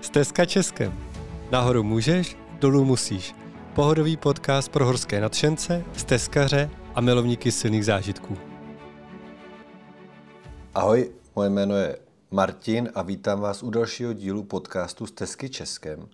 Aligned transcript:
Stezka 0.00 0.44
Českem. 0.44 0.98
Nahoru 1.50 1.82
můžeš, 1.82 2.36
dolů 2.58 2.84
musíš. 2.84 3.34
Pohodový 3.74 4.16
podcast 4.16 4.72
pro 4.72 4.86
horské 4.86 5.20
nadšence, 5.20 5.84
stezkaře 5.96 6.70
a 6.94 7.00
milovníky 7.00 7.52
silných 7.52 7.84
zážitků. 7.84 8.36
Ahoj, 10.74 11.12
moje 11.36 11.50
jméno 11.50 11.76
je 11.76 11.98
Martin 12.30 12.88
a 12.94 13.02
vítám 13.02 13.40
vás 13.40 13.62
u 13.62 13.70
dalšího 13.70 14.12
dílu 14.12 14.42
podcastu 14.42 15.06
Stezky 15.06 15.48
Českem. 15.48 16.08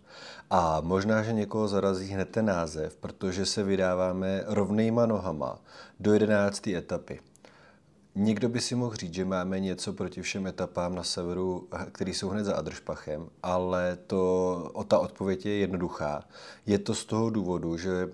A 0.51 0.81
možná, 0.81 1.23
že 1.23 1.33
někoho 1.33 1.69
zarazí 1.69 2.13
hned 2.13 2.29
ten 2.29 2.47
název, 2.47 2.97
protože 2.97 3.47
se 3.47 3.63
vydáváme 3.63 4.43
rovnýma 4.47 5.07
nohama 5.07 5.59
do 6.01 6.13
jedenácté 6.13 6.75
etapy. 6.77 7.21
Někdo 8.19 8.49
by 8.49 8.61
si 8.61 8.75
mohl 8.75 8.97
říct, 8.97 9.15
že 9.15 9.25
máme 9.25 9.61
něco 9.61 9.93
proti 9.93 10.23
všem 10.23 10.47
etapám 10.47 10.95
na 10.95 11.03
severu, 11.03 11.69
které 11.93 12.11
jsou 12.11 12.29
hned 12.29 12.45
za 12.45 12.55
Adršpachem, 12.55 13.29
ale 13.43 13.99
to, 14.07 14.71
o 14.73 14.85
ta 14.85 14.99
odpověď 14.99 15.47
je 15.47 15.57
jednoduchá. 15.57 16.25
Je 16.67 16.79
to 16.79 16.95
z 16.95 17.05
toho 17.05 17.31
důvodu, 17.31 17.77
že 17.77 18.09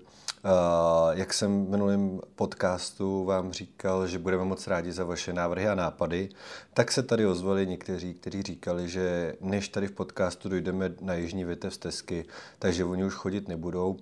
Uh, 0.45 1.17
jak 1.17 1.33
jsem 1.33 1.65
v 1.65 1.69
minulém 1.69 2.21
podcastu 2.35 3.23
vám 3.23 3.51
říkal, 3.51 4.07
že 4.07 4.19
budeme 4.19 4.43
moc 4.43 4.67
rádi 4.67 4.91
za 4.91 5.03
vaše 5.03 5.33
návrhy 5.33 5.67
a 5.67 5.75
nápady, 5.75 6.29
tak 6.73 6.91
se 6.91 7.03
tady 7.03 7.25
ozvali 7.25 7.67
někteří, 7.67 8.13
kteří 8.13 8.41
říkali, 8.41 8.89
že 8.89 9.35
než 9.41 9.69
tady 9.69 9.87
v 9.87 9.91
podcastu 9.91 10.49
dojdeme 10.49 10.91
na 11.01 11.13
jižní 11.13 11.45
větev 11.45 11.73
stezky, 11.73 12.25
takže 12.59 12.85
oni 12.85 13.03
už 13.03 13.13
chodit 13.13 13.47
nebudou, 13.47 13.97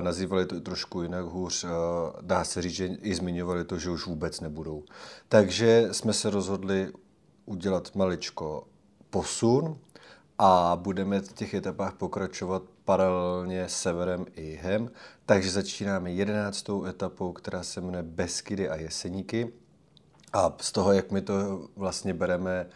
nazývali 0.00 0.46
to 0.46 0.60
trošku 0.60 1.02
jinak 1.02 1.24
hůř, 1.24 1.64
dá 2.20 2.44
se 2.44 2.62
říct, 2.62 2.74
že 2.74 2.86
i 2.86 3.14
zmiňovali 3.14 3.64
to, 3.64 3.78
že 3.78 3.90
už 3.90 4.06
vůbec 4.06 4.40
nebudou. 4.40 4.82
Takže 5.28 5.88
jsme 5.92 6.12
se 6.12 6.30
rozhodli 6.30 6.92
udělat 7.46 7.94
maličko 7.94 8.66
posun 9.10 9.78
a 10.38 10.76
budeme 10.82 11.20
v 11.20 11.32
těch 11.32 11.54
etapách 11.54 11.94
pokračovat 11.94 12.62
paralelně 12.84 13.68
severem 13.68 14.26
i 14.34 14.42
jihem. 14.42 14.90
Takže 15.26 15.50
začínáme 15.50 16.12
jedenáctou 16.12 16.84
etapou, 16.84 17.32
která 17.32 17.62
se 17.62 17.80
jmenuje 17.80 18.02
Beskydy 18.02 18.68
a 18.68 18.76
Jeseníky. 18.76 19.52
A 20.32 20.56
z 20.60 20.72
toho, 20.72 20.92
jak 20.92 21.10
my 21.10 21.22
to 21.22 21.68
vlastně 21.76 22.14
bereme 22.14 22.66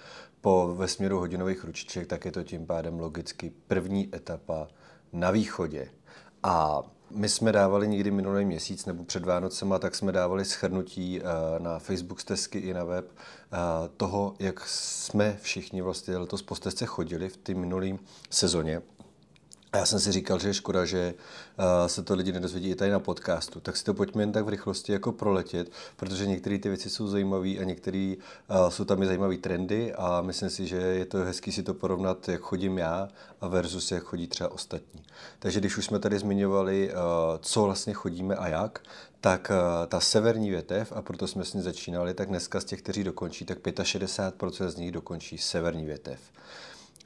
po 0.40 0.74
vesmíru 0.74 1.18
hodinových 1.18 1.64
ručiček, 1.64 2.06
tak 2.06 2.24
je 2.24 2.32
to 2.32 2.42
tím 2.42 2.66
pádem 2.66 3.00
logicky 3.00 3.52
první 3.66 4.14
etapa 4.14 4.68
na 5.12 5.30
východě. 5.30 5.90
A 6.42 6.82
my 7.10 7.28
jsme 7.28 7.52
dávali 7.52 7.88
někdy 7.88 8.10
minulý 8.10 8.44
měsíc 8.44 8.86
nebo 8.86 9.04
před 9.04 9.24
Vánocema, 9.24 9.78
tak 9.78 9.94
jsme 9.94 10.12
dávali 10.12 10.44
schrnutí 10.44 11.20
eh, 11.20 11.24
na 11.58 11.78
Facebook 11.78 12.20
stezky 12.20 12.58
i 12.58 12.74
na 12.74 12.84
web 12.84 13.10
eh, 13.12 13.56
toho, 13.96 14.34
jak 14.38 14.60
jsme 14.66 15.38
všichni 15.42 15.82
vlastně 15.82 16.16
letos 16.16 16.42
po 16.42 16.54
stezce 16.54 16.86
chodili 16.86 17.28
v 17.28 17.36
té 17.36 17.54
minulé 17.54 17.88
sezóně. 18.30 18.82
A 19.72 19.78
já 19.78 19.86
jsem 19.86 20.00
si 20.00 20.12
říkal, 20.12 20.38
že 20.38 20.48
je 20.48 20.54
škoda, 20.54 20.84
že 20.84 21.14
uh, 21.58 21.64
se 21.86 22.02
to 22.02 22.14
lidi 22.14 22.32
nedozvědí 22.32 22.70
i 22.70 22.74
tady 22.74 22.90
na 22.90 23.00
podcastu. 23.00 23.60
Tak 23.60 23.76
si 23.76 23.84
to 23.84 23.94
pojďme 23.94 24.22
jen 24.22 24.32
tak 24.32 24.44
v 24.44 24.48
rychlosti 24.48 24.92
jako 24.92 25.12
proletět, 25.12 25.72
protože 25.96 26.26
některé 26.26 26.58
ty 26.58 26.68
věci 26.68 26.90
jsou 26.90 27.08
zajímavé 27.08 27.48
a 27.48 27.64
některé 27.64 28.14
uh, 28.50 28.68
jsou 28.68 28.84
tam 28.84 29.02
i 29.02 29.06
zajímavé 29.06 29.36
trendy 29.36 29.94
a 29.94 30.20
myslím 30.20 30.50
si, 30.50 30.66
že 30.66 30.76
je 30.76 31.04
to 31.04 31.18
hezký 31.18 31.52
si 31.52 31.62
to 31.62 31.74
porovnat, 31.74 32.28
jak 32.28 32.40
chodím 32.40 32.78
já 32.78 33.08
a 33.40 33.48
versus 33.48 33.90
jak 33.90 34.02
chodí 34.02 34.26
třeba 34.26 34.52
ostatní. 34.52 35.02
Takže 35.38 35.60
když 35.60 35.76
už 35.76 35.84
jsme 35.84 35.98
tady 35.98 36.18
zmiňovali, 36.18 36.90
uh, 36.92 36.98
co 37.40 37.62
vlastně 37.62 37.92
chodíme 37.92 38.34
a 38.34 38.48
jak, 38.48 38.80
tak 39.20 39.52
ta 39.88 40.00
severní 40.00 40.50
větev, 40.50 40.92
a 40.92 41.02
proto 41.02 41.26
jsme 41.26 41.44
s 41.44 41.54
ní 41.54 41.62
začínali, 41.62 42.14
tak 42.14 42.28
dneska 42.28 42.60
z 42.60 42.64
těch, 42.64 42.82
kteří 42.82 43.04
dokončí, 43.04 43.44
tak 43.44 43.58
65% 43.58 44.68
z 44.68 44.76
nich 44.76 44.92
dokončí 44.92 45.38
severní 45.38 45.84
větev. 45.84 46.20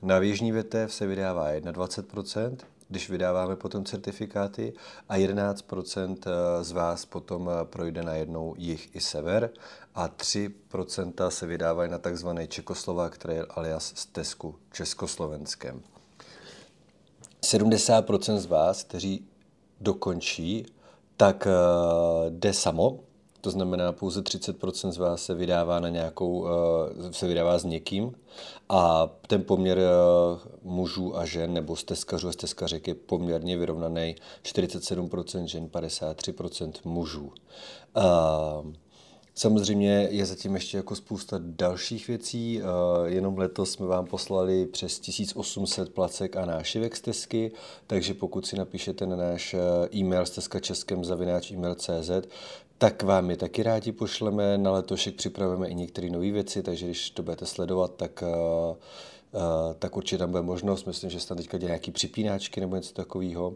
Na 0.02 0.18
věžní 0.18 0.52
větev 0.52 0.94
se 0.94 1.06
vydává 1.06 1.52
21%, 1.52 2.56
když 2.88 3.10
vydáváme 3.10 3.56
potom 3.56 3.84
certifikáty 3.84 4.72
a 5.08 5.16
11% 5.16 6.16
eh, 6.26 6.64
z 6.64 6.72
vás 6.72 7.04
potom 7.04 7.50
eh, 7.50 7.64
projde 7.64 8.02
na 8.02 8.14
jednou 8.14 8.54
jich 8.58 8.96
i 8.96 9.00
sever 9.00 9.50
a 9.94 10.08
3% 10.08 11.28
se 11.28 11.46
vydávají 11.46 11.90
na 11.90 11.98
takzvaný 11.98 12.48
Čekoslovák 12.48 13.18
Trail 13.18 13.46
alias 13.50 13.92
stezku 13.96 14.54
československém. 14.72 15.82
70% 17.42 18.36
z 18.36 18.46
vás, 18.46 18.84
kteří 18.84 19.28
dokončí, 19.80 20.66
tak 21.16 21.46
eh, 21.46 21.50
jde 22.30 22.52
samo, 22.52 22.98
to 23.42 23.50
znamená, 23.50 23.92
pouze 23.92 24.20
30% 24.20 24.90
z 24.90 24.98
vás 24.98 25.24
se 25.24 25.34
vydává 25.34 25.80
na 25.80 25.88
nějakou, 25.88 26.46
eh, 26.46 27.12
se 27.12 27.26
vydává 27.26 27.58
s 27.58 27.64
někým 27.64 28.14
a 28.68 29.10
ten 29.26 29.42
poměr 29.42 29.78
eh, 29.78 29.82
mužů 30.62 31.16
a 31.16 31.26
žen 31.26 31.54
nebo 31.54 31.76
stezkařů 31.76 32.28
a 32.28 32.32
stezkařek 32.32 32.88
je 32.88 32.94
poměrně 32.94 33.56
vyrovnaný 33.56 34.16
47% 34.42 35.44
žen, 35.44 35.68
53% 35.68 36.72
mužů. 36.84 37.32
Samozřejmě 39.34 40.08
je 40.10 40.26
zatím 40.26 40.54
ještě 40.54 40.76
jako 40.76 40.96
spousta 40.96 41.36
dalších 41.40 42.08
věcí. 42.08 42.60
Jenom 43.04 43.38
letos 43.38 43.72
jsme 43.72 43.86
vám 43.86 44.06
poslali 44.06 44.66
přes 44.66 44.98
1800 44.98 45.94
placek 45.94 46.36
a 46.36 46.44
nášivek 46.44 46.96
z 46.96 47.00
Tesky, 47.00 47.52
takže 47.86 48.14
pokud 48.14 48.46
si 48.46 48.56
napíšete 48.56 49.06
na 49.06 49.16
náš 49.16 49.54
eh, 49.54 49.58
e-mail 49.96 50.26
stezka 50.26 50.60
českem 50.60 51.04
zavináč 51.04 51.50
e-mail.cz, 51.50 52.10
tak 52.78 53.02
vám 53.02 53.30
je 53.30 53.36
taky 53.36 53.62
rádi 53.62 53.92
pošleme. 53.92 54.58
Na 54.58 54.72
letošek 54.72 55.14
připravujeme 55.14 55.68
i 55.68 55.74
některé 55.74 56.10
nové 56.10 56.30
věci, 56.30 56.62
takže 56.62 56.86
když 56.86 57.10
to 57.10 57.22
budete 57.22 57.46
sledovat, 57.46 57.94
tak, 57.96 58.22
uh, 58.22 58.76
tak 59.78 59.96
určitě 59.96 60.18
tam 60.18 60.30
bude 60.30 60.42
možnost. 60.42 60.84
Myslím, 60.84 61.10
že 61.10 61.20
se 61.20 61.28
tam 61.28 61.36
teďka 61.36 61.58
dělá 61.58 61.68
nějaký 61.68 61.90
připínáčky 61.90 62.60
nebo 62.60 62.76
něco 62.76 62.94
takového. 62.94 63.54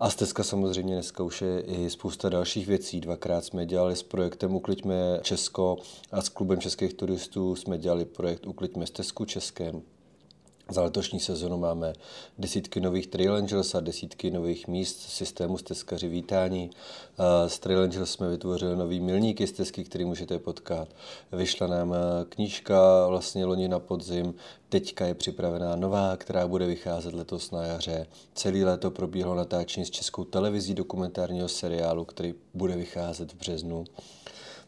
A 0.00 0.10
stezka 0.10 0.44
samozřejmě 0.44 0.94
dneska 0.94 1.22
už 1.22 1.42
je 1.42 1.60
i 1.60 1.90
spousta 1.90 2.28
dalších 2.28 2.66
věcí. 2.66 3.00
Dvakrát 3.00 3.44
jsme 3.44 3.66
dělali 3.66 3.96
s 3.96 4.02
projektem 4.02 4.54
Ukliďme 4.54 5.20
Česko 5.22 5.76
a 6.12 6.22
s 6.22 6.28
klubem 6.28 6.60
českých 6.60 6.94
turistů 6.94 7.56
jsme 7.56 7.78
dělali 7.78 8.04
projekt 8.04 8.46
Ukliďme 8.46 8.86
stezku 8.86 9.24
Českém. 9.24 9.82
Za 10.72 10.82
letošní 10.82 11.20
sezonu 11.20 11.58
máme 11.58 11.92
desítky 12.38 12.80
nových 12.80 13.06
Trail 13.06 13.34
Angels 13.34 13.74
a 13.74 13.80
desítky 13.80 14.30
nových 14.30 14.68
míst 14.68 15.00
systému 15.00 15.58
stezkaři 15.58 16.08
vítání. 16.08 16.70
Z 17.46 17.58
Trail 17.58 17.82
Angels 17.82 18.10
jsme 18.10 18.28
vytvořili 18.28 18.76
nový 18.76 19.00
milníky 19.00 19.46
stezky, 19.46 19.84
který 19.84 20.04
můžete 20.04 20.38
potkat. 20.38 20.88
Vyšla 21.32 21.66
nám 21.66 21.94
knížka 22.28 23.06
vlastně 23.06 23.44
loni 23.44 23.68
na 23.68 23.78
podzim, 23.78 24.34
teďka 24.68 25.06
je 25.06 25.14
připravená 25.14 25.76
nová, 25.76 26.16
která 26.16 26.48
bude 26.48 26.66
vycházet 26.66 27.14
letos 27.14 27.50
na 27.50 27.62
jaře. 27.62 28.06
Celý 28.34 28.64
léto 28.64 28.90
probíhalo 28.90 29.34
natáčení 29.34 29.86
s 29.86 29.90
českou 29.90 30.24
televizí 30.24 30.74
dokumentárního 30.74 31.48
seriálu, 31.48 32.04
který 32.04 32.34
bude 32.54 32.76
vycházet 32.76 33.32
v 33.32 33.36
březnu. 33.36 33.84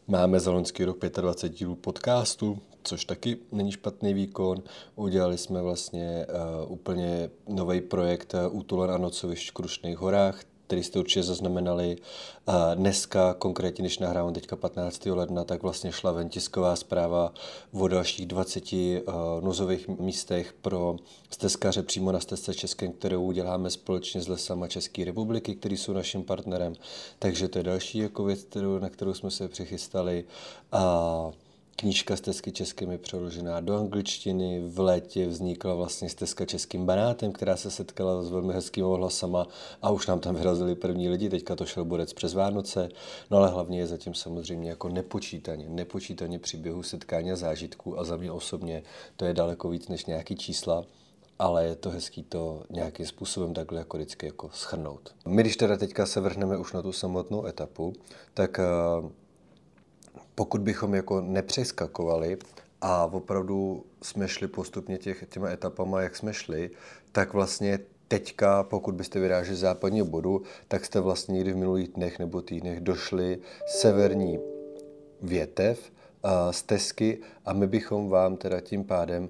Máme 0.07 0.39
za 0.39 0.51
loňský 0.51 0.85
rok 0.85 0.97
25 0.99 1.57
dílů 1.57 1.75
podcastu, 1.75 2.59
což 2.85 3.05
taky 3.05 3.37
není 3.51 3.71
špatný 3.71 4.13
výkon. 4.13 4.63
Udělali 4.95 5.37
jsme 5.37 5.61
vlastně 5.61 6.25
uh, 6.65 6.71
úplně 6.71 7.29
nový 7.47 7.81
projekt 7.81 8.33
uh, 8.33 8.57
Útolen 8.57 8.91
a 8.91 8.97
nocovišť 8.97 9.49
v 9.49 9.53
Krušných 9.53 9.97
horách, 9.97 10.43
který 10.67 10.83
jste 10.83 10.99
určitě 10.99 11.23
zaznamenali. 11.23 11.97
Dneska, 12.75 13.33
konkrétně 13.33 13.81
když 13.81 13.99
nahrávám 13.99 14.33
teďka 14.33 14.55
15. 14.55 15.05
ledna, 15.05 15.43
tak 15.43 15.63
vlastně 15.63 15.91
šla 15.91 16.11
ven 16.11 16.29
tisková 16.29 16.75
zpráva 16.75 17.33
o 17.71 17.87
dalších 17.87 18.25
20 18.25 18.73
uh, 18.73 18.89
nuzových 19.41 19.87
místech 19.87 20.53
pro 20.53 20.95
stezkaře 21.29 21.83
přímo 21.83 22.11
na 22.11 22.19
stezce 22.19 22.53
Českém, 22.53 22.91
kterou 22.91 23.23
uděláme 23.23 23.69
společně 23.69 24.21
s 24.21 24.27
Lesama 24.27 24.67
České 24.67 25.05
republiky, 25.05 25.55
který 25.55 25.77
jsou 25.77 25.93
naším 25.93 26.23
partnerem. 26.23 26.73
Takže 27.19 27.47
to 27.47 27.59
je 27.59 27.63
další 27.63 27.97
jako 27.97 28.23
věc, 28.23 28.43
kterou, 28.43 28.79
na 28.79 28.89
kterou 28.89 29.13
jsme 29.13 29.31
se 29.31 29.47
přichystali. 29.47 30.25
A 30.71 31.31
Knížka 31.77 32.15
Stezky 32.15 32.51
českým 32.51 32.91
je 32.91 32.97
přeložená 32.97 33.59
do 33.59 33.77
angličtiny. 33.77 34.61
V 34.67 34.79
létě 34.79 35.27
vznikla 35.27 35.73
vlastně 35.73 36.09
Stezka 36.09 36.45
českým 36.45 36.85
banátem, 36.85 37.31
která 37.31 37.57
se 37.57 37.71
setkala 37.71 38.23
s 38.23 38.31
velmi 38.31 38.53
hezkými 38.53 38.87
ohlasama 38.87 39.47
a 39.81 39.89
už 39.89 40.07
nám 40.07 40.19
tam 40.19 40.35
vyrazili 40.35 40.75
první 40.75 41.09
lidi. 41.09 41.29
Teďka 41.29 41.55
to 41.55 41.65
šel 41.65 41.85
bodec 41.85 42.13
přes 42.13 42.33
Vánoce. 42.33 42.89
No 43.31 43.37
ale 43.37 43.49
hlavně 43.49 43.79
je 43.79 43.87
zatím 43.87 44.13
samozřejmě 44.13 44.69
jako 44.69 44.89
nepočítaně, 44.89 45.65
nepočítaně 45.69 46.39
příběhu 46.39 46.83
setkání 46.83 47.31
a 47.31 47.35
zážitků 47.35 47.99
a 47.99 48.03
za 48.03 48.17
mě 48.17 48.31
osobně 48.31 48.83
to 49.15 49.25
je 49.25 49.33
daleko 49.33 49.69
víc 49.69 49.87
než 49.87 50.05
nějaký 50.05 50.35
čísla 50.35 50.85
ale 51.39 51.65
je 51.65 51.75
to 51.75 51.89
hezký 51.89 52.23
to 52.23 52.63
nějakým 52.69 53.05
způsobem 53.05 53.53
takhle 53.53 53.79
jako 53.79 53.97
vždycky 53.97 54.25
jako 54.25 54.49
schrnout. 54.53 55.15
My 55.27 55.41
když 55.41 55.57
teda 55.57 55.77
teďka 55.77 56.05
se 56.05 56.21
vrhneme 56.21 56.57
už 56.57 56.73
na 56.73 56.81
tu 56.81 56.91
samotnou 56.91 57.45
etapu, 57.45 57.93
tak 58.33 58.59
uh, 59.03 59.09
pokud 60.35 60.61
bychom 60.61 60.95
jako 60.95 61.21
nepřeskakovali 61.21 62.37
a 62.81 63.05
opravdu 63.05 63.85
jsme 64.01 64.27
šli 64.27 64.47
postupně 64.47 64.97
těch, 64.97 65.25
těma 65.29 65.49
etapama, 65.49 66.01
jak 66.01 66.15
jsme 66.15 66.33
šli, 66.33 66.71
tak 67.11 67.33
vlastně 67.33 67.79
teďka, 68.07 68.63
pokud 68.63 68.95
byste 68.95 69.19
vyráželi 69.19 69.55
z 69.55 69.59
západního 69.59 70.05
bodu, 70.05 70.41
tak 70.67 70.85
jste 70.85 70.99
vlastně 70.99 71.33
někdy 71.33 71.53
v 71.53 71.57
minulých 71.57 71.87
dnech 71.87 72.19
nebo 72.19 72.41
týdnech 72.41 72.79
došli 72.79 73.39
severní 73.67 74.39
větev, 75.21 75.91
stezky 76.51 77.19
a 77.45 77.53
my 77.53 77.67
bychom 77.67 78.09
vám 78.09 78.37
teda 78.37 78.61
tím 78.61 78.83
pádem 78.83 79.29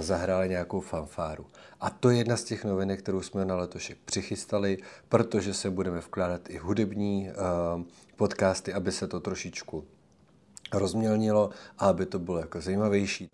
zahráli 0.00 0.48
nějakou 0.48 0.80
fanfáru. 0.80 1.46
A 1.80 1.90
to 1.90 2.10
je 2.10 2.18
jedna 2.18 2.36
z 2.36 2.44
těch 2.44 2.64
novinek, 2.64 2.98
kterou 2.98 3.22
jsme 3.22 3.44
na 3.44 3.56
letošek 3.56 3.98
přichystali, 4.04 4.78
protože 5.08 5.54
se 5.54 5.70
budeme 5.70 5.98
vkládat 5.98 6.50
i 6.50 6.58
hudební 6.58 7.30
podcasty, 8.16 8.72
aby 8.72 8.92
se 8.92 9.08
to 9.08 9.20
trošičku 9.20 9.84
rozmělnilo 10.72 11.50
a 11.78 11.88
aby 11.88 12.06
to 12.06 12.18
bylo 12.18 12.38
jako 12.38 12.60
zajímavější. 12.60 13.30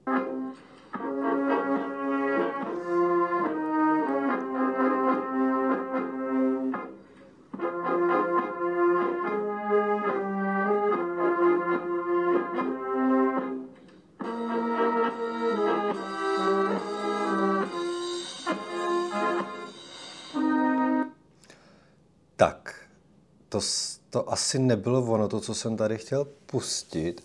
Asi 24.33 24.59
nebylo 24.59 25.03
ono, 25.03 25.29
to, 25.29 25.41
co 25.41 25.55
jsem 25.55 25.77
tady 25.77 25.99
chtěl 25.99 26.27
pustit, 26.47 27.21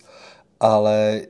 ale 0.59 1.21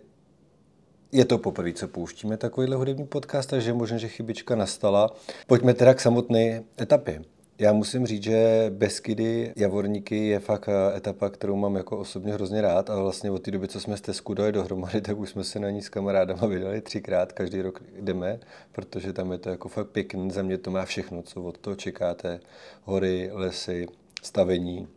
je 1.12 1.26
to 1.26 1.38
poprvé, 1.38 1.74
co 1.74 1.88
pouštíme 1.88 2.38
takovýhle 2.38 2.76
hudební 2.76 3.08
podcast, 3.08 3.50
takže 3.50 3.74
možná, 3.74 3.98
že 3.98 4.08
chybička 4.08 4.56
nastala. 4.56 5.16
Pojďme 5.48 5.74
teda 5.74 5.94
k 5.94 6.02
samotné 6.02 6.64
etapě. 6.82 7.22
Já 7.60 7.74
musím 7.74 8.06
říct, 8.06 8.24
že 8.24 8.66
Beskydy, 8.70 9.54
Javorníky 9.56 10.28
je 10.28 10.40
fakt 10.40 10.70
etapa, 10.96 11.30
kterou 11.30 11.56
mám 11.56 11.76
jako 11.76 11.98
osobně 11.98 12.34
hrozně 12.34 12.62
rád 12.62 12.90
a 12.90 13.00
vlastně 13.00 13.32
od 13.32 13.42
té 13.42 13.52
doby, 13.52 13.68
co 13.68 13.80
jsme 13.80 13.98
z 13.98 14.02
Tesku 14.02 14.34
dali 14.34 14.52
dohromady, 14.52 15.02
tak 15.08 15.18
už 15.18 15.30
jsme 15.30 15.44
se 15.44 15.60
na 15.60 15.70
ní 15.70 15.82
s 15.82 15.90
kamarádama 15.90 16.48
vydali 16.48 16.82
třikrát, 16.82 17.34
každý 17.34 17.62
rok 17.62 17.84
jdeme, 18.02 18.40
protože 18.72 19.14
tam 19.14 19.32
je 19.32 19.38
to 19.38 19.50
jako 19.50 19.70
fakt 19.70 19.88
pěkný, 19.88 20.32
za 20.32 20.42
mě 20.42 20.58
to 20.58 20.72
má 20.72 20.86
všechno, 20.86 21.22
co 21.22 21.44
od 21.44 21.58
toho 21.58 21.76
čekáte, 21.76 22.40
hory, 22.84 23.30
lesy, 23.34 23.88
stavení, 24.24 24.88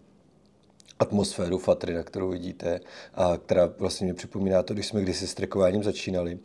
atmosféru 1.00 1.58
Fatry, 1.58 1.94
na 1.94 2.02
kterou 2.02 2.29
vidíte, 2.29 2.81
a 3.14 3.37
která 3.37 3.69
vlastně 3.79 4.05
mě 4.05 4.14
připomíná 4.14 4.62
to, 4.62 4.75
když 4.75 4.87
jsme 4.87 5.02
kdysi 5.02 5.26
s 5.26 5.35
trekováním 5.35 5.85
začínali. 5.85 6.38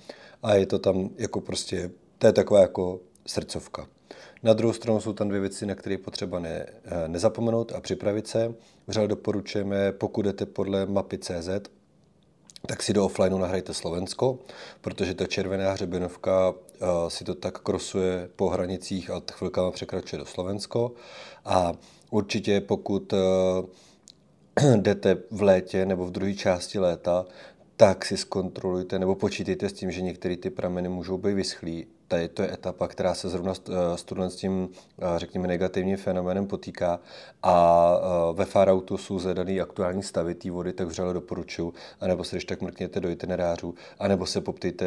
A 0.43 0.53
je 0.53 0.65
to 0.65 0.79
tam 0.79 1.09
jako 1.17 1.41
prostě, 1.41 1.91
to 2.17 2.27
je 2.27 2.33
taková 2.33 2.61
jako 2.61 2.99
srdcovka. 3.27 3.87
Na 4.43 4.53
druhou 4.53 4.73
stranu 4.73 4.99
jsou 4.99 5.13
tam 5.13 5.27
dvě 5.27 5.41
věci, 5.41 5.65
na 5.65 5.75
které 5.75 5.97
potřeba 5.97 6.39
ne, 6.39 6.65
eh, 6.85 7.07
nezapomenout 7.07 7.71
a 7.71 7.81
připravit 7.81 8.27
se. 8.27 8.53
Vřele 8.87 9.07
doporučujeme, 9.07 9.91
pokud 9.91 10.21
jdete 10.21 10.45
podle 10.45 10.85
mapy 10.85 11.17
CZ, 11.17 11.49
tak 12.65 12.83
si 12.83 12.93
do 12.93 13.05
offlineu 13.05 13.37
nahrajte 13.37 13.73
Slovensko, 13.73 14.39
protože 14.81 15.13
ta 15.13 15.25
červená 15.25 15.71
hřebenovka 15.71 16.49
uh, 16.49 16.55
si 17.07 17.23
to 17.23 17.35
tak 17.35 17.59
krosuje 17.59 18.29
po 18.35 18.49
hranicích 18.49 19.09
a 19.09 19.21
chvilkama 19.31 19.71
překračuje 19.71 20.19
do 20.19 20.25
Slovensko. 20.25 20.91
A 21.45 21.73
určitě 22.09 22.61
pokud 22.61 23.13
uh, 23.13 23.19
jdete 24.75 25.17
v 25.31 25.41
létě 25.41 25.85
nebo 25.85 26.05
v 26.05 26.11
druhé 26.11 26.33
části 26.33 26.79
léta, 26.79 27.25
tak 27.77 28.05
si 28.05 28.17
zkontrolujte 28.17 28.99
nebo 28.99 29.15
počítejte 29.15 29.69
s 29.69 29.73
tím, 29.73 29.91
že 29.91 30.01
některé 30.01 30.37
ty 30.37 30.49
prameny 30.49 30.89
můžou 30.89 31.17
být 31.17 31.33
vyschlý 31.33 31.87
tady 32.07 32.27
to 32.27 32.41
je 32.41 32.53
etapa, 32.53 32.87
která 32.87 33.13
se 33.13 33.29
zrovna 33.29 33.53
s, 33.53 33.61
s 34.27 34.35
tím, 34.35 34.69
řekněme, 35.17 35.47
negativním 35.47 35.97
fenoménem 35.97 36.47
potýká. 36.47 36.99
A 37.43 37.91
ve 38.33 38.45
Farautu 38.45 38.97
jsou 38.97 39.19
zadaný 39.19 39.61
aktuální 39.61 40.03
stavy 40.03 40.35
té 40.35 40.51
vody, 40.51 40.73
tak 40.73 40.87
vřele 40.87 41.13
doporučuji, 41.13 41.73
anebo 42.01 42.23
se 42.23 42.35
když 42.35 42.45
tak 42.45 42.61
mrkněte 42.61 42.99
do 42.99 43.09
itinerářů, 43.09 43.75
anebo 43.99 44.25
se 44.25 44.41
poptejte 44.41 44.85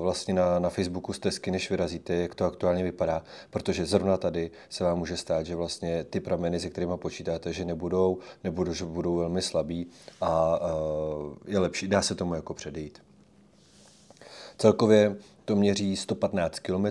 vlastně 0.00 0.34
na, 0.34 0.58
na 0.58 0.70
Facebooku 0.70 1.12
stezky, 1.12 1.50
než 1.50 1.70
vyrazíte, 1.70 2.14
jak 2.14 2.34
to 2.34 2.44
aktuálně 2.44 2.84
vypadá, 2.84 3.22
protože 3.50 3.86
zrovna 3.86 4.16
tady 4.16 4.50
se 4.68 4.84
vám 4.84 4.98
může 4.98 5.16
stát, 5.16 5.46
že 5.46 5.56
vlastně 5.56 6.04
ty 6.04 6.20
prameny, 6.20 6.60
se 6.60 6.70
kterými 6.70 6.92
počítáte, 6.96 7.52
že 7.52 7.64
nebudou, 7.64 8.18
nebudou, 8.44 8.72
že 8.72 8.84
budou 8.84 9.16
velmi 9.16 9.42
slabí 9.42 9.86
a 10.20 10.60
je 11.46 11.58
lepší, 11.58 11.88
dá 11.88 12.02
se 12.02 12.14
tomu 12.14 12.34
jako 12.34 12.54
předejít. 12.54 13.02
Celkově 14.58 15.16
to 15.50 15.56
měří 15.56 15.96
115 15.96 16.58
km 16.58 16.86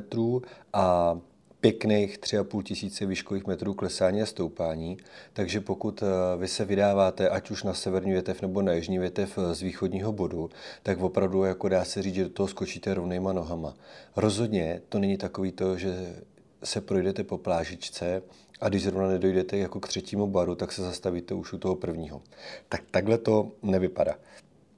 a 0.73 1.17
pěkných 1.61 2.19
3,5 2.19 2.63
tisíce 2.63 3.05
výškových 3.05 3.47
metrů 3.47 3.73
klesání 3.73 4.21
a 4.21 4.25
stoupání, 4.25 4.97
takže 5.33 5.61
pokud 5.61 6.03
eh, 6.03 6.37
vy 6.37 6.47
se 6.47 6.65
vydáváte 6.65 7.29
ať 7.29 7.51
už 7.51 7.63
na 7.63 7.73
severní 7.73 8.11
větev 8.11 8.41
nebo 8.41 8.61
na 8.61 8.73
jižní 8.73 8.99
větev 8.99 9.37
eh, 9.37 9.55
z 9.55 9.61
východního 9.61 10.11
bodu, 10.11 10.49
tak 10.83 11.01
opravdu 11.01 11.43
jako 11.43 11.69
dá 11.69 11.85
se 11.85 12.01
říct, 12.01 12.15
že 12.15 12.23
do 12.23 12.29
toho 12.29 12.47
skočíte 12.47 12.93
rovnýma 12.93 13.33
nohama. 13.33 13.73
Rozhodně 14.15 14.81
to 14.89 14.99
není 14.99 15.17
takový 15.17 15.51
to, 15.51 15.77
že 15.77 16.15
se 16.63 16.81
projdete 16.81 17.23
po 17.23 17.37
plážičce 17.37 18.21
a 18.61 18.69
když 18.69 18.83
zrovna 18.83 19.07
nedojdete 19.07 19.57
jako 19.57 19.79
k 19.79 19.87
třetímu 19.87 20.27
baru, 20.27 20.55
tak 20.55 20.71
se 20.71 20.81
zastavíte 20.81 21.33
už 21.33 21.53
u 21.53 21.57
toho 21.57 21.75
prvního. 21.75 22.21
Tak 22.69 22.81
takhle 22.91 23.17
to 23.17 23.51
nevypadá, 23.63 24.15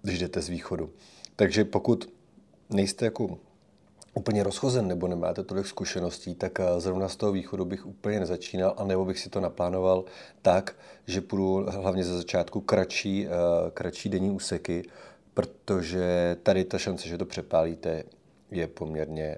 když 0.01 0.19
jdete 0.19 0.41
z 0.41 0.49
východu. 0.49 0.89
Takže 1.35 1.65
pokud 1.65 2.09
nejste 2.69 3.05
jako 3.05 3.37
úplně 4.13 4.43
rozchozen 4.43 4.87
nebo 4.87 5.07
nemáte 5.07 5.43
tolik 5.43 5.67
zkušeností, 5.67 6.35
tak 6.35 6.59
eh, 6.59 6.79
zrovna 6.79 7.07
z 7.07 7.15
toho 7.15 7.31
východu 7.31 7.65
bych 7.65 7.85
úplně 7.85 8.19
nezačínal, 8.19 8.73
a 8.77 8.83
nebo 8.83 9.05
bych 9.05 9.19
si 9.19 9.29
to 9.29 9.39
naplánoval 9.39 10.03
tak, 10.41 10.75
že 11.07 11.21
půjdu 11.21 11.65
hlavně 11.69 12.03
ze 12.03 12.17
začátku 12.17 12.61
kratší, 12.61 13.27
eh, 13.27 13.31
kratší 13.71 14.09
denní 14.09 14.31
úseky, 14.31 14.83
protože 15.33 16.37
tady 16.43 16.63
ta 16.63 16.77
šance, 16.77 17.07
že 17.07 17.17
to 17.17 17.25
přepálíte, 17.25 18.03
je 18.51 18.67
poměrně 18.67 19.37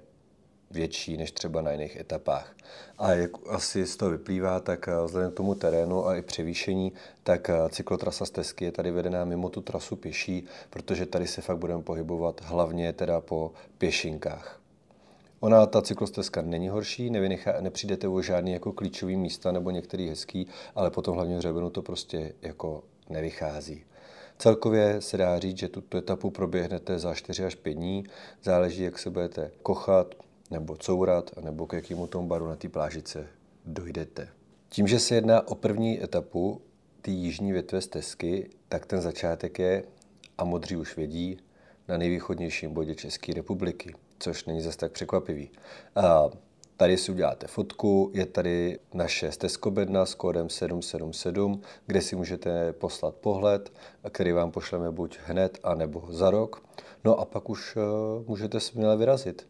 větší 0.70 1.16
než 1.16 1.32
třeba 1.32 1.60
na 1.60 1.70
jiných 1.70 1.96
etapách. 1.96 2.56
A 2.98 3.12
jak 3.12 3.30
asi 3.48 3.86
z 3.86 3.96
toho 3.96 4.10
vyplývá, 4.10 4.60
tak 4.60 4.88
eh, 4.88 4.92
vzhledem 5.04 5.30
k 5.30 5.34
tomu 5.34 5.54
terénu 5.54 6.06
a 6.06 6.16
i 6.16 6.22
převýšení, 6.22 6.92
tak 7.22 7.50
cyklotrasa 7.70 8.26
stezky 8.26 8.64
je 8.64 8.72
tady 8.72 8.90
vedená 8.90 9.24
mimo 9.24 9.48
tu 9.48 9.60
trasu 9.60 9.96
pěší, 9.96 10.46
protože 10.70 11.06
tady 11.06 11.26
se 11.26 11.42
fakt 11.42 11.58
budeme 11.58 11.82
pohybovat 11.82 12.40
hlavně 12.44 12.92
teda 12.92 13.20
po 13.20 13.52
pěšinkách. 13.78 14.63
Ona, 15.44 15.66
ta 15.66 15.82
cyklostezka 15.82 16.42
není 16.42 16.68
horší, 16.68 17.10
nevynechá, 17.10 17.60
nepřijdete 17.60 18.08
o 18.08 18.22
žádný 18.22 18.52
jako 18.52 18.72
klíčový 18.72 19.16
místa 19.16 19.52
nebo 19.52 19.70
některý 19.70 20.08
hezký, 20.08 20.46
ale 20.74 20.90
potom 20.90 21.14
hlavně 21.14 21.36
hřebenu 21.36 21.70
to 21.70 21.82
prostě 21.82 22.32
jako 22.42 22.84
nevychází. 23.08 23.84
Celkově 24.38 25.00
se 25.00 25.16
dá 25.16 25.38
říct, 25.38 25.58
že 25.58 25.68
tuto 25.68 25.98
etapu 25.98 26.30
proběhnete 26.30 26.98
za 26.98 27.14
4 27.14 27.44
až 27.44 27.54
5 27.54 27.74
dní, 27.74 28.04
záleží, 28.42 28.82
jak 28.82 28.98
se 28.98 29.10
budete 29.10 29.50
kochat 29.62 30.14
nebo 30.50 30.76
courat, 30.76 31.30
nebo 31.40 31.66
k 31.66 31.72
jakému 31.72 32.06
tomu 32.06 32.28
baru 32.28 32.48
na 32.48 32.56
té 32.56 32.68
plážice 32.68 33.26
dojdete. 33.64 34.28
Tím, 34.68 34.86
že 34.86 35.00
se 35.00 35.14
jedná 35.14 35.48
o 35.48 35.54
první 35.54 36.02
etapu 36.04 36.60
té 37.02 37.10
jižní 37.10 37.52
větve 37.52 37.80
stezky, 37.80 38.50
tak 38.68 38.86
ten 38.86 39.00
začátek 39.00 39.58
je, 39.58 39.84
a 40.38 40.44
modří 40.44 40.76
už 40.76 40.96
vědí, 40.96 41.38
na 41.88 41.98
nejvýchodnějším 41.98 42.74
bodě 42.74 42.94
České 42.94 43.34
republiky 43.34 43.94
což 44.24 44.44
není 44.44 44.60
zase 44.60 44.78
tak 44.78 44.92
překvapivý. 44.92 45.50
A 45.96 46.30
Tady 46.76 46.96
si 46.96 47.12
uděláte 47.12 47.46
fotku, 47.46 48.10
je 48.14 48.26
tady 48.26 48.78
naše 48.94 49.32
stezkobedna 49.32 50.06
s 50.06 50.14
kódem 50.14 50.50
777, 50.50 51.60
kde 51.86 52.00
si 52.00 52.16
můžete 52.16 52.72
poslat 52.72 53.14
pohled, 53.14 53.72
který 54.10 54.32
vám 54.32 54.50
pošleme 54.50 54.90
buď 54.90 55.18
hned, 55.24 55.58
anebo 55.62 56.04
za 56.08 56.30
rok. 56.30 56.62
No 57.04 57.18
a 57.18 57.24
pak 57.24 57.50
už 57.50 57.76
uh, 57.76 57.82
můžete 58.26 58.60
směle 58.60 58.96
vyrazit. 58.96 59.48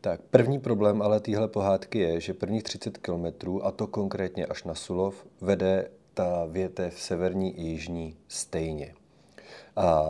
Tak 0.00 0.20
první 0.30 0.58
problém 0.58 1.02
ale 1.02 1.20
téhle 1.20 1.48
pohádky 1.48 1.98
je, 1.98 2.20
že 2.20 2.34
prvních 2.34 2.62
30 2.62 2.98
km, 2.98 3.26
a 3.62 3.70
to 3.70 3.86
konkrétně 3.86 4.46
až 4.46 4.64
na 4.64 4.74
Sulov, 4.74 5.26
vede 5.40 5.90
ta 6.14 6.46
větev 6.46 7.00
severní 7.00 7.60
i 7.60 7.62
jižní 7.62 8.16
stejně. 8.28 8.94
A 9.76 10.02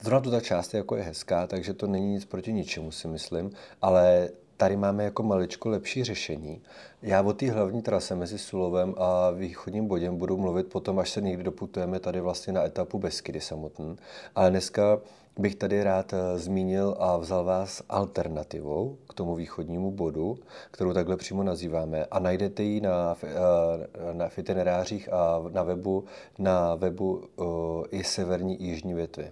Zrovna 0.00 0.30
ta 0.30 0.40
část 0.40 0.74
je, 0.74 0.78
jako 0.78 0.96
je 0.96 1.02
hezká, 1.02 1.46
takže 1.46 1.74
to 1.74 1.86
není 1.86 2.12
nic 2.12 2.24
proti 2.24 2.52
ničemu, 2.52 2.90
si 2.90 3.08
myslím, 3.08 3.50
ale 3.82 4.28
tady 4.56 4.76
máme 4.76 5.04
jako 5.04 5.22
maličko 5.22 5.68
lepší 5.68 6.04
řešení. 6.04 6.62
Já 7.02 7.22
o 7.22 7.32
té 7.32 7.50
hlavní 7.50 7.82
trase 7.82 8.14
mezi 8.14 8.38
Sulovem 8.38 8.94
a 8.98 9.30
východním 9.30 9.86
bodem 9.86 10.16
budu 10.16 10.36
mluvit 10.36 10.66
potom, 10.66 10.98
až 10.98 11.10
se 11.10 11.20
někdy 11.20 11.42
doputujeme 11.42 12.00
tady 12.00 12.20
vlastně 12.20 12.52
na 12.52 12.64
etapu 12.64 12.98
Beskydy 12.98 13.40
samotný. 13.40 13.96
Ale 14.34 14.50
dneska 14.50 14.98
bych 15.38 15.54
tady 15.54 15.82
rád 15.82 16.12
eh, 16.12 16.38
zmínil 16.38 16.96
a 16.98 17.16
vzal 17.16 17.44
vás 17.44 17.82
alternativou 17.88 18.98
k 19.08 19.14
tomu 19.14 19.34
východnímu 19.34 19.90
bodu, 19.90 20.38
kterou 20.70 20.92
takhle 20.92 21.16
přímo 21.16 21.42
nazýváme 21.42 22.04
a 22.04 22.18
najdete 22.18 22.62
ji 22.62 22.80
na, 22.80 23.16
eh, 23.22 24.14
na 24.14 24.28
itinerářích 24.36 25.12
a 25.12 25.42
na 25.52 25.62
webu, 25.62 26.04
na 26.38 26.74
webu 26.74 27.22
eh, 27.24 27.42
i 27.90 28.04
severní 28.04 28.62
i 28.62 28.64
jižní 28.64 28.94
větvy. 28.94 29.30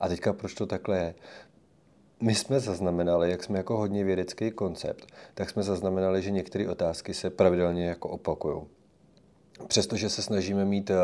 A 0.00 0.08
teďka 0.08 0.32
proč 0.32 0.54
to 0.54 0.66
takhle 0.66 0.98
je? 0.98 1.14
My 2.20 2.34
jsme 2.34 2.60
zaznamenali, 2.60 3.30
jak 3.30 3.44
jsme 3.44 3.58
jako 3.58 3.76
hodně 3.76 4.04
vědecký 4.04 4.50
koncept, 4.50 5.06
tak 5.34 5.50
jsme 5.50 5.62
zaznamenali, 5.62 6.22
že 6.22 6.30
některé 6.30 6.68
otázky 6.68 7.14
se 7.14 7.30
pravidelně 7.30 7.86
jako 7.86 8.08
opakují. 8.08 8.62
přestože 9.66 10.08
se 10.08 10.22
snažíme 10.22 10.64
mít 10.64 10.90
uh, 10.90 10.96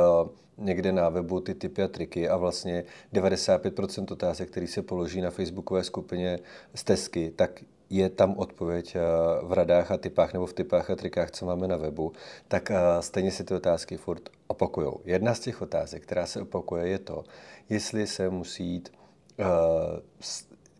někde 0.59 0.93
na 0.93 1.09
webu 1.09 1.41
ty 1.41 1.55
typy 1.55 1.83
a 1.83 1.89
triky 1.89 2.29
a 2.29 2.37
vlastně 2.37 2.85
95% 3.13 4.13
otázek, 4.13 4.51
které 4.51 4.67
se 4.67 4.83
položí 4.83 5.21
na 5.21 5.31
facebookové 5.31 5.85
skupině 5.85 6.39
stezky, 6.75 7.33
tak 7.37 7.65
je 7.91 8.11
tam 8.11 8.35
odpověď 8.39 8.97
v 9.43 9.53
radách 9.53 9.91
a 9.91 9.97
typách 9.97 10.33
nebo 10.33 10.47
v 10.47 10.53
typách 10.53 10.91
a 10.91 10.97
trikách, 10.97 11.31
co 11.31 11.47
máme 11.47 11.69
na 11.69 11.77
webu, 11.77 12.13
tak 12.49 12.73
stejně 13.01 13.31
si 13.31 13.45
ty 13.45 13.55
otázky 13.55 13.97
furt 13.97 14.29
opakují. 14.47 14.93
Jedna 15.05 15.35
z 15.35 15.41
těch 15.41 15.63
otázek, 15.63 16.03
která 16.03 16.27
se 16.27 16.41
opakuje, 16.41 16.89
je 16.89 16.99
to, 16.99 17.25
jestli 17.69 18.07
se 18.07 18.31
musí 18.31 18.65
jít 18.65 18.93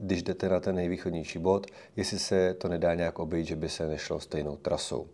když 0.03 0.23
jdete 0.23 0.49
na 0.49 0.61
ten 0.61 0.75
nejvýchodnější 0.75 1.39
bod, 1.39 1.67
jestli 1.97 2.19
se 2.19 2.55
to 2.55 2.69
nedá 2.69 2.95
nějak 2.95 3.19
obejít, 3.19 3.47
že 3.47 3.57
by 3.57 3.69
se 3.69 3.89
nešlo 3.89 4.21
stejnou 4.21 4.57
trasou. 4.57 5.07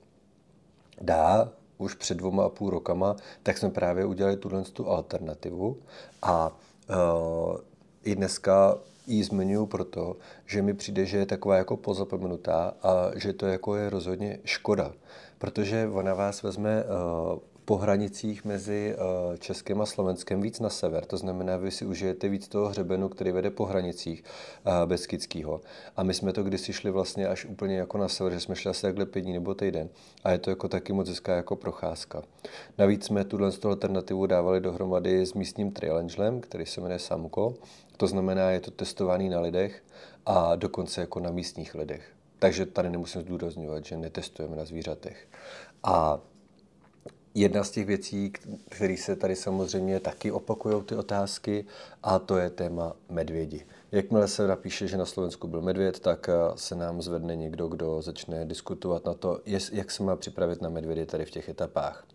Dá, 1.00 1.52
už 1.78 1.95
před 1.95 2.18
dvoma 2.18 2.45
a 2.45 2.49
půl 2.49 2.71
rokama, 2.71 3.16
tak 3.42 3.59
jsme 3.59 3.71
právě 3.71 4.04
udělali 4.04 4.37
tuhle 4.37 4.62
tu 4.62 4.88
alternativu 4.88 5.76
a 6.23 6.57
uh, 6.88 7.57
i 8.04 8.14
dneska 8.14 8.78
ji 9.07 9.25
zmiňuji 9.25 9.66
proto, 9.66 10.16
že 10.47 10.62
mi 10.62 10.75
přijde, 10.75 11.07
že 11.07 11.18
je 11.18 11.26
taková 11.26 11.57
jako 11.57 11.76
pozapomenutá 11.76 12.75
a 12.83 13.11
že 13.16 13.33
to 13.33 13.47
jako 13.47 13.76
je 13.76 13.90
rozhodně 13.90 14.38
škoda, 14.45 14.92
protože 15.38 15.88
ona 15.92 16.14
vás 16.14 16.42
vezme 16.42 16.85
uh, 16.85 17.38
po 17.68 17.76
hranicích 17.76 18.44
mezi 18.44 18.96
eh, 18.96 19.38
Českem 19.38 19.80
a 19.80 19.87
Slovenskem 19.87 20.40
víc 20.40 20.60
na 20.60 20.70
sever. 20.70 21.04
To 21.04 21.16
znamená, 21.16 21.56
vy 21.56 21.70
si 21.70 21.87
užijete 21.87 22.28
víc 22.28 22.48
toho 22.48 22.68
hřebenu, 22.68 23.08
který 23.08 23.32
vede 23.32 23.50
po 23.50 23.64
hranicích 23.64 24.25
eh, 24.25 24.87
Beskidského. 24.87 25.60
A 25.96 26.02
my 26.02 26.14
jsme 26.14 26.32
to 26.32 26.42
kdysi 26.42 26.72
šli 26.72 26.90
vlastně 26.90 27.28
až 27.28 27.44
úplně 27.44 27.76
jako 27.76 27.98
na 27.98 28.08
sever, 28.08 28.32
že 28.32 28.40
jsme 28.40 28.56
šli 28.56 28.70
asi 28.70 28.82
takhle 28.82 29.06
pět 29.06 29.22
dní 29.22 29.32
nebo 29.32 29.54
týden. 29.54 29.88
A 30.25 30.30
je 30.30 30.38
to 30.38 30.50
jako 30.50 30.68
taky 30.68 30.92
moc 30.92 31.08
hezká 31.08 31.37
jako 31.37 31.56
procházka. 31.56 32.22
Navíc 32.78 33.04
jsme 33.04 33.25
tuhle 33.25 33.52
alternativu 33.64 34.26
dávali 34.26 34.60
dohromady 34.60 35.26
s 35.26 35.34
místním 35.34 35.72
trialangelem, 35.72 36.40
který 36.40 36.66
se 36.66 36.80
jmenuje 36.80 36.98
Samko. 36.98 37.54
To 37.96 38.06
znamená, 38.06 38.50
je 38.50 38.60
to 38.60 38.70
testovaný 38.70 39.28
na 39.28 39.40
lidech 39.40 39.82
a 40.26 40.56
dokonce 40.56 41.00
jako 41.00 41.20
na 41.20 41.30
místních 41.30 41.75
lidech. 41.75 42.12
Takže 42.38 42.66
tady 42.66 42.90
nemusím 42.90 43.20
zdůrazňovat, 43.20 43.84
že 43.84 43.96
netestujeme 43.96 44.56
na 44.56 44.64
zvířatech. 44.64 45.28
A 45.82 46.20
jedna 47.40 47.64
z 47.64 47.71
těch 47.71 47.87
věcí, 47.87 48.33
které 48.68 48.97
se 48.97 49.16
tady 49.16 49.37
samozřejmě 49.37 50.00
taky 50.00 50.33
opakují 50.33 50.83
ty 50.83 50.97
otázky, 50.97 51.64
a 52.02 52.18
to 52.18 52.37
je 52.37 52.50
téma 52.50 52.97
medvědi. 53.09 53.66
Jakmile 53.92 54.28
se 54.28 54.47
napíše, 54.47 54.88
že 54.88 54.97
na 54.97 55.07
Slovensku 55.07 55.49
byl 55.49 55.62
medvěd, 55.62 56.00
tak 56.00 56.28
eh, 56.28 56.33
se 56.54 56.75
nám 56.75 57.02
zvedne 57.02 57.37
někdo, 57.37 57.68
kdo 57.68 58.02
začne 58.02 58.45
diskutovat 58.45 59.04
na 59.04 59.14
to, 59.14 59.40
jak 59.73 59.90
se 59.90 60.02
má 60.02 60.16
připravit 60.16 60.62
na 60.62 60.68
medvědy 60.68 61.07
tady 61.07 61.25
v 61.25 61.30
těch 61.30 61.49
etapách. 61.49 62.07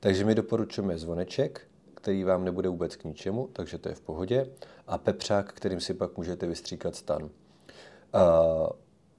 Takže 0.00 0.24
my 0.24 0.34
doporučujeme 0.34 0.98
zvoneček, 0.98 1.60
který 1.94 2.24
vám 2.24 2.44
nebude 2.44 2.68
vůbec 2.68 2.96
k 2.96 3.04
ničemu, 3.04 3.48
takže 3.52 3.78
to 3.78 3.88
je 3.88 3.94
v 3.94 4.00
pohodě, 4.00 4.48
a 4.86 4.98
pepřák, 4.98 5.52
kterým 5.52 5.80
si 5.80 5.94
pak 5.94 6.16
můžete 6.16 6.46
vystříkat 6.46 6.96
stan. 6.96 7.22
Uh, 7.22 7.30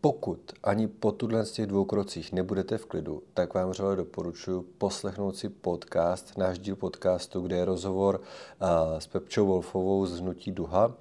pokud 0.06 0.54
ani 0.64 0.88
po 0.88 1.12
tuhle 1.12 1.46
z 1.46 1.52
těch 1.52 1.66
dvou 1.66 1.86
krocích 1.86 2.34
nebudete 2.34 2.78
v 2.78 2.86
klidu, 2.86 3.24
tak 3.34 3.54
vám 3.54 3.70
vřele 3.70 3.96
doporučuji 3.96 4.62
poslechnout 4.78 5.38
si 5.38 5.50
podcast, 5.50 6.38
náš 6.38 6.60
díl 6.60 6.76
podcastu, 6.76 7.42
kde 7.42 7.56
je 7.56 7.66
rozhovor 7.66 8.22
uh, 8.22 9.00
s 9.00 9.08
Pepčou 9.08 9.46
Wolfovou 9.48 10.06
z 10.06 10.20
Hnutí 10.20 10.52
Duha, 10.52 10.88
uh, 10.88 10.94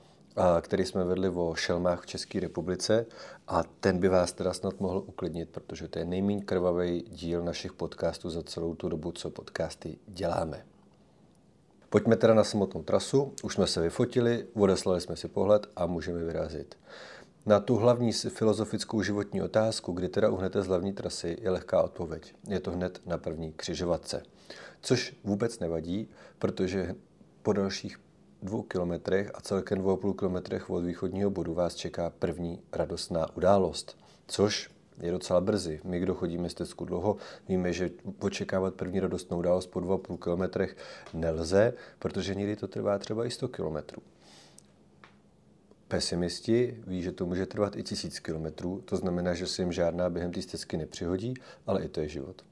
který 0.60 0.84
jsme 0.84 1.04
vedli 1.04 1.28
o 1.28 1.54
šelmách 1.54 2.02
v 2.02 2.06
České 2.06 2.40
republice 2.40 3.06
a 3.48 3.62
ten 3.80 3.98
by 3.98 4.08
vás 4.08 4.32
teda 4.32 4.52
snad 4.52 4.80
mohl 4.80 5.04
uklidnit, 5.06 5.48
protože 5.48 5.88
to 5.88 5.98
je 5.98 6.04
nejméně 6.04 6.42
krvavý 6.42 7.04
díl 7.08 7.42
našich 7.42 7.72
podcastů 7.72 8.30
za 8.30 8.42
celou 8.42 8.74
tu 8.74 8.88
dobu, 8.88 9.12
co 9.12 9.30
podcasty 9.30 9.98
děláme. 10.06 10.64
Pojďme 11.90 12.16
teda 12.16 12.34
na 12.34 12.44
samotnou 12.44 12.82
trasu, 12.82 13.32
už 13.42 13.54
jsme 13.54 13.66
se 13.66 13.80
vyfotili, 13.80 14.46
odeslali 14.54 15.00
jsme 15.00 15.16
si 15.16 15.28
pohled 15.28 15.66
a 15.76 15.86
můžeme 15.86 16.24
vyrazit. 16.24 16.76
Na 17.46 17.60
tu 17.60 17.76
hlavní 17.76 18.12
filozofickou 18.12 19.02
životní 19.02 19.42
otázku, 19.42 19.92
kdy 19.92 20.08
teda 20.08 20.30
uhnete 20.30 20.62
z 20.62 20.66
hlavní 20.66 20.92
trasy, 20.92 21.36
je 21.40 21.50
lehká 21.50 21.82
odpověď. 21.82 22.34
Je 22.48 22.60
to 22.60 22.70
hned 22.70 23.00
na 23.06 23.18
první 23.18 23.52
křižovatce. 23.52 24.22
Což 24.80 25.16
vůbec 25.24 25.58
nevadí, 25.58 26.08
protože 26.38 26.94
po 27.42 27.52
dalších 27.52 28.00
dvou 28.42 28.62
kilometrech 28.62 29.30
a 29.34 29.40
celkem 29.40 29.78
dvou 29.78 29.90
a 29.90 29.96
půl 29.96 30.14
kilometrech 30.14 30.70
od 30.70 30.80
východního 30.80 31.30
bodu 31.30 31.54
vás 31.54 31.74
čeká 31.74 32.10
první 32.10 32.62
radostná 32.72 33.36
událost. 33.36 33.98
Což 34.26 34.70
je 35.00 35.12
docela 35.12 35.40
brzy. 35.40 35.80
My, 35.84 36.00
kdo 36.00 36.14
chodíme 36.14 36.50
z 36.50 36.54
Tesku 36.54 36.84
dlouho, 36.84 37.16
víme, 37.48 37.72
že 37.72 37.90
očekávat 38.18 38.74
první 38.74 39.00
radostnou 39.00 39.38
událost 39.38 39.66
po 39.66 39.80
2,5 39.80 40.18
kilometrech 40.18 40.76
nelze, 41.14 41.74
protože 41.98 42.34
někdy 42.34 42.56
to 42.56 42.68
trvá 42.68 42.98
třeba 42.98 43.26
i 43.26 43.30
100 43.30 43.48
kilometrů. 43.48 44.02
Pesimisti 45.94 46.76
ví, 46.86 47.02
že 47.02 47.12
to 47.12 47.26
může 47.26 47.46
trvat 47.46 47.76
i 47.76 47.82
tisíc 47.82 48.18
kilometrů, 48.18 48.82
to 48.84 48.96
znamená, 48.96 49.34
že 49.34 49.46
se 49.46 49.62
jim 49.62 49.72
žádná 49.72 50.10
během 50.10 50.32
té 50.32 50.42
stezky 50.42 50.76
nepřihodí, 50.76 51.34
ale 51.66 51.82
i 51.82 51.88
to 51.88 52.00
je 52.00 52.08
život. 52.08 52.44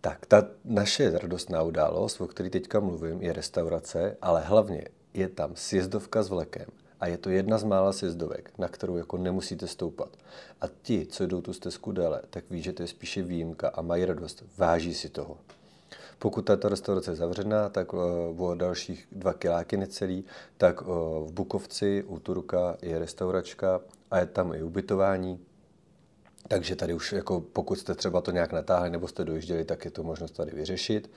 Tak, 0.00 0.26
ta 0.26 0.48
naše 0.64 1.18
radostná 1.18 1.62
událost, 1.62 2.20
o 2.20 2.26
které 2.26 2.50
teďka 2.50 2.80
mluvím, 2.80 3.22
je 3.22 3.32
restaurace, 3.32 4.16
ale 4.22 4.40
hlavně 4.40 4.84
je 5.14 5.28
tam 5.28 5.52
sjezdovka 5.54 6.22
s 6.22 6.28
vlekem. 6.28 6.66
A 7.00 7.06
je 7.06 7.18
to 7.18 7.30
jedna 7.30 7.58
z 7.58 7.64
mála 7.64 7.92
sjezdovek, 7.92 8.52
na 8.58 8.68
kterou 8.68 8.96
jako 8.96 9.16
nemusíte 9.16 9.66
stoupat. 9.66 10.16
A 10.60 10.64
ti, 10.82 11.06
co 11.06 11.26
jdou 11.26 11.40
tu 11.40 11.52
stezku 11.52 11.92
déle, 11.92 12.22
tak 12.30 12.44
ví, 12.50 12.62
že 12.62 12.72
to 12.72 12.82
je 12.82 12.86
spíše 12.86 13.22
výjimka 13.22 13.68
a 13.68 13.82
mají 13.82 14.04
radost, 14.04 14.44
váží 14.58 14.94
si 14.94 15.08
toho. 15.08 15.38
Pokud 16.22 16.42
tato 16.42 16.68
restaurace 16.68 17.10
je 17.10 17.16
zavřená, 17.16 17.68
tak 17.68 17.88
eh, 17.94 17.96
o 18.38 18.54
dalších 18.54 19.08
dva 19.12 19.32
kiláky 19.32 19.76
necelý, 19.76 20.24
tak 20.56 20.82
eh, 20.82 20.84
v 21.26 21.32
Bukovci 21.32 22.04
u 22.06 22.18
Turka 22.18 22.76
je 22.82 22.98
restauračka 22.98 23.80
a 24.10 24.18
je 24.18 24.26
tam 24.26 24.54
i 24.54 24.62
ubytování. 24.62 25.40
Takže 26.48 26.76
tady 26.76 26.94
už, 26.94 27.12
jako 27.12 27.40
pokud 27.40 27.78
jste 27.78 27.94
třeba 27.94 28.20
to 28.20 28.30
nějak 28.30 28.52
natáhli 28.52 28.90
nebo 28.90 29.08
jste 29.08 29.24
dojížděli, 29.24 29.64
tak 29.64 29.84
je 29.84 29.90
to 29.90 30.02
možnost 30.02 30.30
tady 30.30 30.50
vyřešit. 30.50 31.10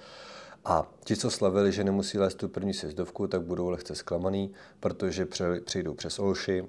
A 0.65 0.91
ti, 1.03 1.15
co 1.15 1.31
slavili, 1.31 1.71
že 1.71 1.83
nemusí 1.83 2.17
lézt 2.17 2.37
tu 2.37 2.49
první 2.49 2.73
sjezdovku, 2.73 3.27
tak 3.27 3.41
budou 3.41 3.69
lehce 3.69 3.95
zklamaný, 3.95 4.51
protože 4.79 5.27
přejdou 5.65 5.93
přes 5.93 6.19
Olši 6.19 6.65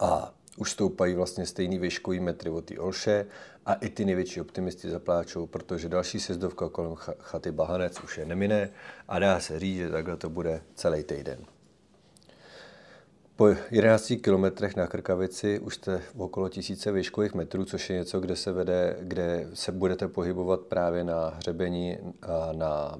a 0.00 0.34
už 0.56 0.70
stoupají 0.70 1.14
vlastně 1.14 1.46
stejný 1.46 1.78
výškový 1.78 2.20
metry 2.20 2.50
od 2.50 2.64
té 2.64 2.78
Olše 2.78 3.26
a 3.70 3.74
i 3.74 3.88
ty 3.88 4.04
největší 4.04 4.40
optimisti 4.40 4.90
zapláčou, 4.90 5.46
protože 5.46 5.88
další 5.88 6.20
sezdovka 6.20 6.68
kolem 6.68 6.94
chaty 6.94 7.52
Bahanec 7.52 8.00
už 8.00 8.18
je 8.18 8.26
nemine 8.26 8.70
a 9.08 9.18
dá 9.18 9.40
se 9.40 9.58
říct, 9.58 9.76
že 9.76 9.90
takhle 9.90 10.16
to 10.16 10.30
bude 10.30 10.62
celý 10.74 11.04
týden. 11.04 11.38
Po 13.36 13.48
11 13.70 14.12
kilometrech 14.22 14.76
na 14.76 14.86
Krkavici 14.86 15.58
už 15.58 15.74
jste 15.74 15.98
v 16.14 16.22
okolo 16.22 16.48
tisíce 16.48 16.92
výškových 16.92 17.34
metrů, 17.34 17.64
což 17.64 17.90
je 17.90 17.96
něco, 17.96 18.20
kde 18.20 18.36
se 18.36 18.52
vede, 18.52 18.96
kde 19.00 19.48
se 19.54 19.72
budete 19.72 20.08
pohybovat 20.08 20.60
právě 20.60 21.04
na 21.04 21.28
hřebení 21.28 21.98
a 22.22 22.52
na, 22.52 22.98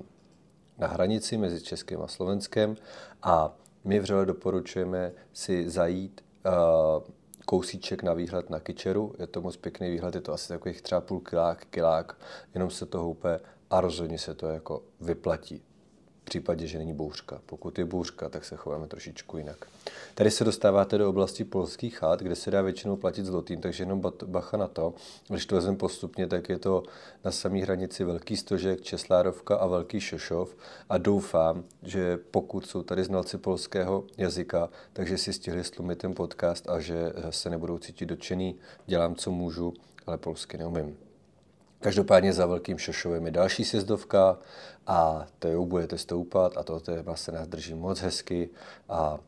na 0.79 0.87
hranici 0.87 1.39
mezi 1.39 1.61
Českým 1.61 2.03
a 2.03 2.07
Slovenskem 2.07 2.77
a 3.23 3.57
my 3.85 4.01
vřele 4.01 4.27
doporučujeme 4.27 5.13
si 5.33 5.71
zajít 5.71 6.21
uh, 6.47 7.20
kousíček 7.51 8.03
na 8.03 8.15
výhled 8.15 8.51
na 8.51 8.61
Kyčeru. 8.61 9.15
Je 9.19 9.27
to 9.27 9.41
moc 9.41 9.57
pěkný 9.57 9.91
výhled, 9.91 10.15
je 10.15 10.21
to 10.21 10.33
asi 10.33 10.49
takových 10.49 10.83
třeba 10.83 11.01
půl 11.01 11.21
kilák, 11.21 11.65
kilák, 11.65 12.17
jenom 12.55 12.71
se 12.71 12.87
to 12.87 12.99
houpe 12.99 13.41
a 13.71 13.81
rozhodně 13.81 14.19
se 14.19 14.35
to 14.35 14.47
jako 14.47 14.83
vyplatí 15.01 15.63
případě, 16.25 16.67
že 16.67 16.79
není 16.79 16.93
bouřka. 16.93 17.41
Pokud 17.47 17.79
je 17.79 17.85
bouřka, 17.85 18.29
tak 18.29 18.45
se 18.45 18.57
chováme 18.57 18.87
trošičku 18.87 19.39
jinak. 19.39 19.67
Tady 20.15 20.31
se 20.31 20.45
dostáváte 20.45 20.99
do 20.99 21.09
oblasti 21.09 21.45
polských 21.45 21.99
chat, 21.99 22.21
kde 22.21 22.35
se 22.37 22.51
dá 22.51 22.63
většinou 22.63 22.97
platit 22.97 23.27
zlotým, 23.27 23.61
takže 23.61 23.83
jenom 23.83 24.03
bacha 24.27 24.57
na 24.57 24.69
to. 24.69 24.95
Když 25.29 25.47
to 25.47 25.55
vezmeme 25.55 25.77
postupně, 25.77 26.27
tak 26.27 26.49
je 26.49 26.59
to 26.59 26.83
na 27.25 27.31
samé 27.31 27.59
hranici 27.59 28.05
Velký 28.05 28.37
Stožek, 28.37 28.81
Česlárovka 28.81 29.57
a 29.57 29.67
Velký 29.67 30.01
Šošov 30.01 30.57
a 30.89 30.99
doufám, 30.99 31.65
že 31.83 32.19
pokud 32.31 32.67
jsou 32.67 32.83
tady 32.83 33.05
znalci 33.05 33.39
polského 33.39 34.05
jazyka, 34.19 34.69
takže 34.93 35.19
si 35.19 35.33
stihli 35.33 35.65
slumit 35.65 35.99
ten 35.99 36.15
podcast 36.15 36.71
a 36.71 36.81
že 36.81 37.13
se 37.31 37.51
nebudou 37.51 37.79
cítit 37.79 38.07
dočený, 38.07 38.57
dělám, 38.87 39.15
co 39.15 39.31
můžu, 39.31 39.75
ale 40.07 40.19
polsky 40.19 40.59
neumím. 40.59 41.10
Každopádně 41.81 42.33
za 42.33 42.47
Velkým 42.47 42.79
Šošovem 42.79 43.27
je 43.27 43.31
další 43.31 43.65
sjezdovka 43.65 44.39
a 44.87 45.27
to 45.39 45.49
jo, 45.49 45.65
budete 45.65 45.99
stoupat 45.99 46.57
a 46.57 46.63
to 46.63 46.81
téma 46.81 47.17
se 47.17 47.33
nás 47.33 47.49
drží 47.49 47.75
moc 47.75 48.01
hezky 48.01 48.51
a 48.89 49.19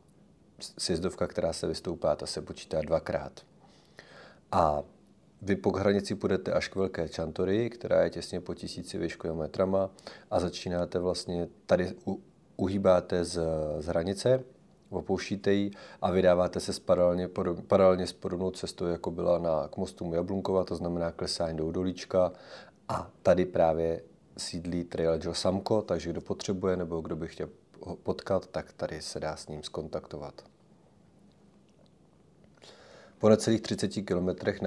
sjezdovka, 0.78 1.26
která 1.26 1.52
se 1.52 1.66
vystoupá, 1.66 2.16
ta 2.16 2.26
se 2.26 2.42
počítá 2.42 2.82
dvakrát. 2.82 3.40
A 4.52 4.82
vy 5.42 5.56
po 5.56 5.70
hranici 5.70 6.14
půjdete 6.14 6.52
až 6.52 6.68
k 6.68 6.76
Velké 6.76 7.08
Čantory, 7.08 7.70
která 7.70 8.02
je 8.02 8.10
těsně 8.10 8.40
po 8.40 8.54
tisíci 8.54 8.98
výškovými 8.98 9.40
metrama 9.40 9.90
a 10.30 10.40
začínáte 10.40 10.98
vlastně, 10.98 11.48
tady 11.66 11.94
uhýbáte 12.56 13.24
z, 13.24 13.40
z 13.78 13.86
hranice 13.86 14.44
opouštíte 14.92 15.52
ji 15.52 15.70
a 16.02 16.10
vydáváte 16.10 16.60
se 16.60 16.80
paralelně, 16.80 17.28
paralelně 17.66 18.06
s 18.06 18.12
podobnou 18.12 18.50
cestou, 18.50 18.86
jako 18.86 19.10
byla 19.10 19.38
na 19.38 19.68
k 19.68 19.76
mostu 19.76 20.14
Jablunkova, 20.14 20.64
to 20.64 20.76
znamená 20.76 21.10
klesání 21.10 21.56
do 21.58 21.66
Udolíčka 21.66 22.32
A 22.88 23.10
tady 23.22 23.46
právě 23.46 24.02
sídlí 24.38 24.84
Trail 24.84 25.18
Joe 25.22 25.34
Samko, 25.34 25.82
takže 25.82 26.10
kdo 26.10 26.20
potřebuje 26.20 26.76
nebo 26.76 27.00
kdo 27.00 27.16
by 27.16 27.28
chtěl 27.28 27.48
ho 27.80 27.96
potkat, 27.96 28.46
tak 28.46 28.72
tady 28.72 29.02
se 29.02 29.20
dá 29.20 29.36
s 29.36 29.48
ním 29.48 29.62
skontaktovat. 29.62 30.42
Po 33.18 33.28
necelých 33.28 33.60
30 33.60 33.88
kilometrech 33.88 34.60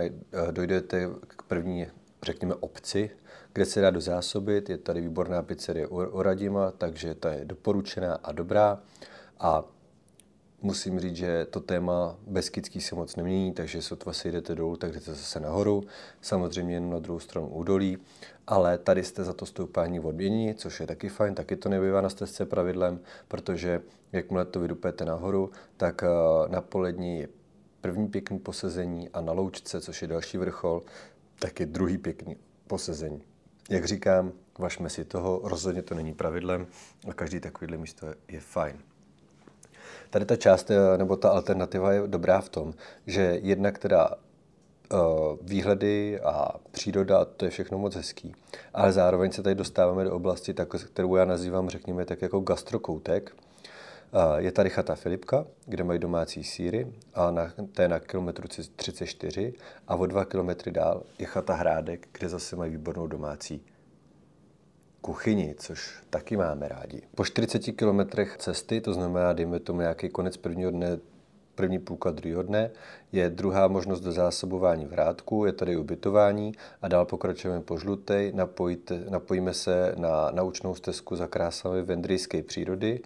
dojdete 0.52 1.10
k 1.28 1.44
první, 1.44 1.88
řekněme, 2.24 2.56
obci, 2.56 3.12
kde 3.54 3.66
se 3.66 3.82
dá 3.82 3.90
dozásobit. 3.90 4.70
Je 4.70 4.78
tady 4.78 5.02
výborná 5.02 5.42
pizzerie 5.42 5.88
Oradima, 5.88 6.72
takže 6.72 7.16
ta 7.16 7.34
je 7.34 7.46
doporučená 7.46 8.16
a 8.24 8.32
dobrá. 8.32 8.80
A 9.40 9.64
musím 10.62 11.00
říct, 11.00 11.16
že 11.16 11.46
to 11.46 11.60
téma 11.60 12.16
Beskidský 12.28 12.82
se 12.82 12.96
moc 12.96 13.16
nemění, 13.16 13.54
takže 13.54 13.82
sotva 13.82 14.14
si 14.14 14.32
jdete 14.32 14.56
dolů, 14.56 14.78
tak 14.78 14.94
jdete 14.94 15.14
zase 15.14 15.40
nahoru, 15.40 15.84
samozřejmě 16.22 16.74
jen 16.74 16.90
na 16.90 17.00
druhou 17.00 17.20
stranu 17.20 17.48
údolí, 17.48 17.98
ale 18.48 18.78
tady 18.78 19.04
jste 19.04 19.24
za 19.24 19.34
to 19.34 19.46
stoupání 19.46 20.00
odmění, 20.00 20.56
což 20.56 20.80
je 20.80 20.88
taky 20.88 21.10
fajn, 21.10 21.36
taky 21.36 21.56
to 21.56 21.70
nebývá 21.70 22.02
na 22.02 22.10
stezce 22.10 22.46
pravidlem, 22.46 23.00
protože 23.28 23.82
jakmile 24.12 24.46
to 24.46 24.60
vydupete 24.60 25.06
nahoru, 25.06 25.52
tak 25.78 26.04
eh, 26.04 26.08
na 26.48 26.62
polední 26.62 27.20
je 27.20 27.28
první 27.82 28.08
pěkný 28.08 28.40
posezení 28.40 29.10
a 29.10 29.22
na 29.22 29.34
loučce, 29.34 29.82
což 29.82 30.02
je 30.02 30.08
další 30.08 30.38
vrchol, 30.38 30.82
tak 31.40 31.60
je 31.60 31.66
druhý 31.66 31.98
pěkný 31.98 32.38
posezení. 32.68 33.22
Jak 33.70 33.86
říkám, 33.86 34.32
vašme 34.60 34.90
si 34.90 35.06
toho, 35.06 35.42
rozhodně 35.44 35.82
to 35.82 35.96
není 35.96 36.14
pravidlem 36.14 36.68
a 37.10 37.14
každý 37.14 37.40
takovýhle 37.40 37.78
místo 37.78 38.08
je, 38.08 38.16
je 38.28 38.40
fajn. 38.40 38.95
Tady 40.10 40.26
ta 40.26 40.36
část, 40.36 40.72
eh, 40.72 40.98
nebo 40.98 41.16
ta 41.16 41.30
alternativa 41.30 41.94
je 41.94 42.08
dobrá 42.08 42.42
v 42.42 42.50
tom, 42.50 42.74
že 43.08 43.40
jedna, 43.42 43.72
která 43.72 44.10
uh, 44.94 45.38
výhledy 45.42 46.20
a 46.20 46.56
příroda, 46.72 47.26
to 47.26 47.46
je 47.46 47.52
všechno 47.52 47.78
moc 47.78 47.96
hezký, 47.96 48.36
ale 48.74 48.92
zároveň 48.92 49.32
se 49.32 49.44
tady 49.44 49.56
dostáváme 49.56 50.04
do 50.04 50.12
oblasti, 50.12 50.54
tak, 50.54 50.68
kterou 50.86 51.16
já 51.16 51.26
nazývám, 51.26 51.70
řekněme, 51.70 52.06
tak 52.06 52.22
jako 52.22 52.40
gastrokoutek. 52.40 53.36
Uh, 54.12 54.36
je 54.36 54.52
tady 54.52 54.70
chata 54.70 54.96
Filipka, 54.96 55.46
kde 55.66 55.84
mají 55.84 56.00
domácí 56.00 56.44
síry, 56.44 56.88
a 57.14 57.32
na, 57.32 57.54
to 57.72 57.82
je 57.82 57.88
na 57.88 58.00
kilometru 58.00 58.48
34 58.76 59.54
a 59.88 59.96
o 59.96 60.06
dva 60.06 60.26
kilometry 60.26 60.72
dál 60.72 61.04
je 61.20 61.26
chata 61.26 61.54
Hrádek, 61.54 62.08
kde 62.12 62.30
zase 62.30 62.56
mají 62.56 62.72
výbornou 62.72 63.08
domácí 63.08 63.62
kuchyni, 65.06 65.56
což 65.58 66.04
taky 66.10 66.38
máme 66.38 66.68
rádi. 66.68 67.02
Po 67.16 67.26
40 67.26 67.60
kilometrech 67.60 68.38
cesty, 68.38 68.82
to 68.82 68.94
znamená, 68.94 69.34
dejme 69.34 69.60
tomu 69.60 69.82
nějaký 69.82 70.10
konec 70.10 70.38
prvního 70.38 70.72
dne, 70.72 70.98
první 71.56 71.80
půlka 71.80 72.12
druhého 72.12 72.44
dne, 72.44 72.72
je 73.12 73.30
druhá 73.30 73.68
možnost 73.68 74.02
do 74.02 74.12
zásobování 74.12 74.86
vrátku, 74.86 75.46
je 75.46 75.54
tady 75.54 75.78
ubytování 75.78 76.54
a 76.82 76.88
dál 76.88 77.06
pokračujeme 77.06 77.62
po 77.62 77.78
žlutej, 77.78 78.32
napojit, 78.36 78.92
napojíme 79.10 79.54
se 79.54 79.96
na 79.98 80.32
naučnou 80.32 80.76
stezku 80.76 81.16
za 81.16 81.28
krásami 81.28 81.82
vendrijské 81.82 82.44
přírody 82.44 83.00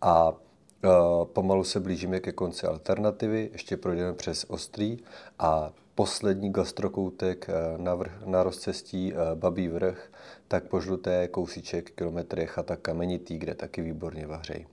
a 0.00 0.30
uh, 0.30 1.24
pomalu 1.24 1.64
se 1.64 1.80
blížíme 1.80 2.20
ke 2.20 2.32
konci 2.32 2.66
alternativy, 2.66 3.50
ještě 3.52 3.76
projdeme 3.76 4.12
přes 4.12 4.44
Ostrý 4.48 4.98
a 5.38 5.72
poslední 6.00 6.52
gastrokoutek 6.52 7.46
eh, 7.48 7.52
na, 7.78 7.94
vrch, 7.94 8.12
na 8.26 8.42
rozcestí 8.42 9.12
eh, 9.12 9.16
Babí 9.34 9.68
vrch, 9.68 10.12
tak 10.48 10.64
po 10.64 10.80
žluté 10.80 11.28
kousíček 11.28 11.90
kilometry 11.90 12.46
chata 12.46 12.76
Kamenitý, 12.76 13.38
kde 13.38 13.54
taky 13.54 13.82
výborně 13.82 14.26
vařejí. 14.26 14.66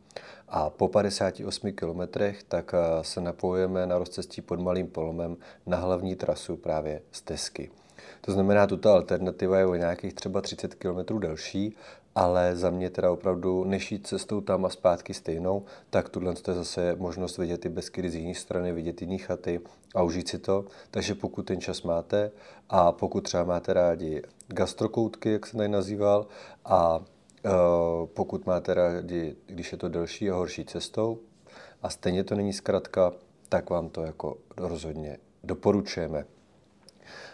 A 0.47 0.69
po 0.69 0.87
58 0.87 1.71
kilometrech 1.71 2.43
tak 2.43 2.73
eh, 2.73 3.03
se 3.03 3.21
napojujeme 3.21 3.85
na 3.85 3.97
rozcestí 3.97 4.41
pod 4.41 4.59
Malým 4.59 4.87
polomem 4.87 5.37
na 5.65 5.77
hlavní 5.77 6.15
trasu 6.15 6.57
právě 6.57 7.01
z 7.11 7.21
Tesky. 7.21 7.71
To 8.21 8.31
znamená, 8.31 8.67
tuto 8.67 8.89
alternativa 8.91 9.59
je 9.59 9.65
o 9.65 9.75
nějakých 9.75 10.13
třeba 10.13 10.41
30 10.41 10.75
km 10.75 11.19
delší, 11.19 11.75
ale 12.17 12.55
za 12.55 12.69
mě 12.69 12.89
teda 12.89 13.11
opravdu, 13.11 13.63
než 13.63 13.91
jít 13.91 14.07
cestou 14.07 14.41
tam 14.41 14.65
a 14.65 14.69
zpátky 14.69 15.13
stejnou, 15.13 15.65
tak 15.89 16.09
tuhle 16.09 16.33
je 16.47 16.53
zase 16.53 16.95
možnost 16.95 17.37
vidět 17.37 17.65
i 17.65 17.69
Beskydy 17.69 18.09
z 18.09 18.15
jiné 18.15 18.35
strany, 18.35 18.73
vidět 18.73 19.01
jiné 19.01 19.17
chaty 19.17 19.61
a 19.95 20.03
užít 20.03 20.27
si 20.27 20.39
to. 20.39 20.65
Takže 20.91 21.15
pokud 21.15 21.41
ten 21.41 21.61
čas 21.61 21.81
máte 21.81 22.31
a 22.69 22.91
pokud 22.91 23.21
třeba 23.21 23.43
máte 23.43 23.73
rádi 23.73 24.21
gastrokoutky, 24.47 25.31
jak 25.31 25.45
jsem 25.45 25.57
tady 25.57 25.69
nazýval, 25.69 26.27
a 26.65 26.97
uh, 26.97 27.03
pokud 28.05 28.45
máte 28.45 28.73
rádi, 28.73 29.35
když 29.45 29.71
je 29.71 29.77
to 29.77 29.89
delší 29.89 30.29
a 30.31 30.35
horší 30.35 30.65
cestou, 30.65 31.19
a 31.83 31.89
stejně 31.89 32.23
to 32.23 32.35
není 32.35 32.53
zkratka, 32.53 33.13
tak 33.49 33.69
vám 33.69 33.89
to 33.89 34.01
jako 34.01 34.37
rozhodně 34.57 35.17
doporučujeme. 35.43 36.25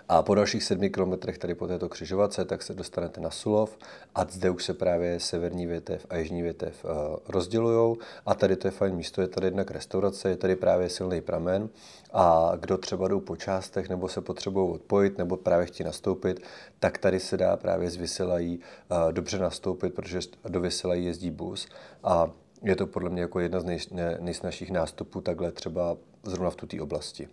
A 0.10 0.24
po 0.24 0.36
dalších 0.36 0.64
sedmi 0.64 0.90
kilometrech 0.90 1.38
tady 1.38 1.56
po 1.56 1.68
této 1.68 1.90
křižovatce, 1.90 2.46
tak 2.46 2.64
se 2.64 2.74
dostanete 2.74 3.22
na 3.22 3.32
Sulov 3.32 3.78
a 4.16 4.26
zde 4.30 4.50
už 4.50 4.64
se 4.64 4.74
právě 4.74 5.20
severní 5.20 5.66
větev 5.66 6.06
a 6.10 6.18
jižní 6.18 6.42
větev 6.42 6.86
uh, 6.86 6.92
rozdělují. 7.28 7.98
A 8.26 8.36
tady 8.36 8.56
to 8.56 8.68
je 8.68 8.72
fajn 8.72 8.96
místo, 8.96 9.22
je 9.22 9.28
tady 9.28 9.48
jednak 9.48 9.72
restaurace, 9.72 10.30
je 10.30 10.38
tady 10.38 10.56
právě 10.56 10.90
silný 10.90 11.22
pramen 11.22 11.70
a 12.14 12.52
kdo 12.60 12.78
třeba 12.78 13.08
jdou 13.08 13.20
po 13.20 13.36
částech 13.36 13.90
nebo 13.90 14.08
se 14.08 14.22
potřebují 14.22 14.74
odpojit 14.74 15.18
nebo 15.18 15.38
právě 15.38 15.66
chtějí 15.66 15.86
nastoupit, 15.86 16.44
tak 16.80 16.98
tady 16.98 17.20
se 17.20 17.38
dá 17.38 17.58
právě 17.58 17.90
z 17.90 17.96
Vyselají 17.96 18.60
uh, 18.60 19.12
dobře 19.12 19.40
nastoupit, 19.40 19.94
protože 19.94 20.20
do 20.50 20.62
Vyselají 20.62 21.06
jezdí 21.06 21.32
bus 21.32 21.68
a 22.04 22.32
je 22.64 22.76
to 22.76 22.88
podle 22.88 23.10
mě 23.10 23.22
jako 23.22 23.40
jedna 23.40 23.60
z 23.60 23.64
nej, 23.64 23.80
nejsnažších 24.20 24.72
nástupů 24.72 25.22
takhle 25.22 25.52
třeba 25.52 25.98
zrovna 26.24 26.50
v 26.50 26.56
tuté 26.56 26.82
oblasti. 26.82 27.28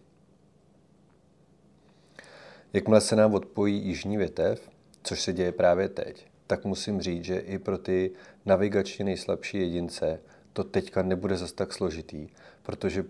Jakmile 2.73 3.01
se 3.01 3.17
nám 3.17 3.35
odpojí 3.35 3.87
jižní 3.87 4.17
větev, 4.17 4.71
což 5.03 5.23
se 5.23 5.33
děje 5.33 5.53
právě 5.53 5.89
teď, 5.89 6.27
tak 6.47 6.65
musím 6.65 7.01
říct, 7.01 7.25
že 7.25 7.39
i 7.39 7.59
pro 7.59 7.79
ty 7.79 8.11
navigačně 8.47 9.05
nejslabší 9.05 9.59
jedince 9.59 10.21
to 10.53 10.65
teďka 10.65 11.03
nebude 11.03 11.37
zas 11.37 11.53
tak 11.53 11.73
složitý, 11.73 12.29
protože 12.63 13.05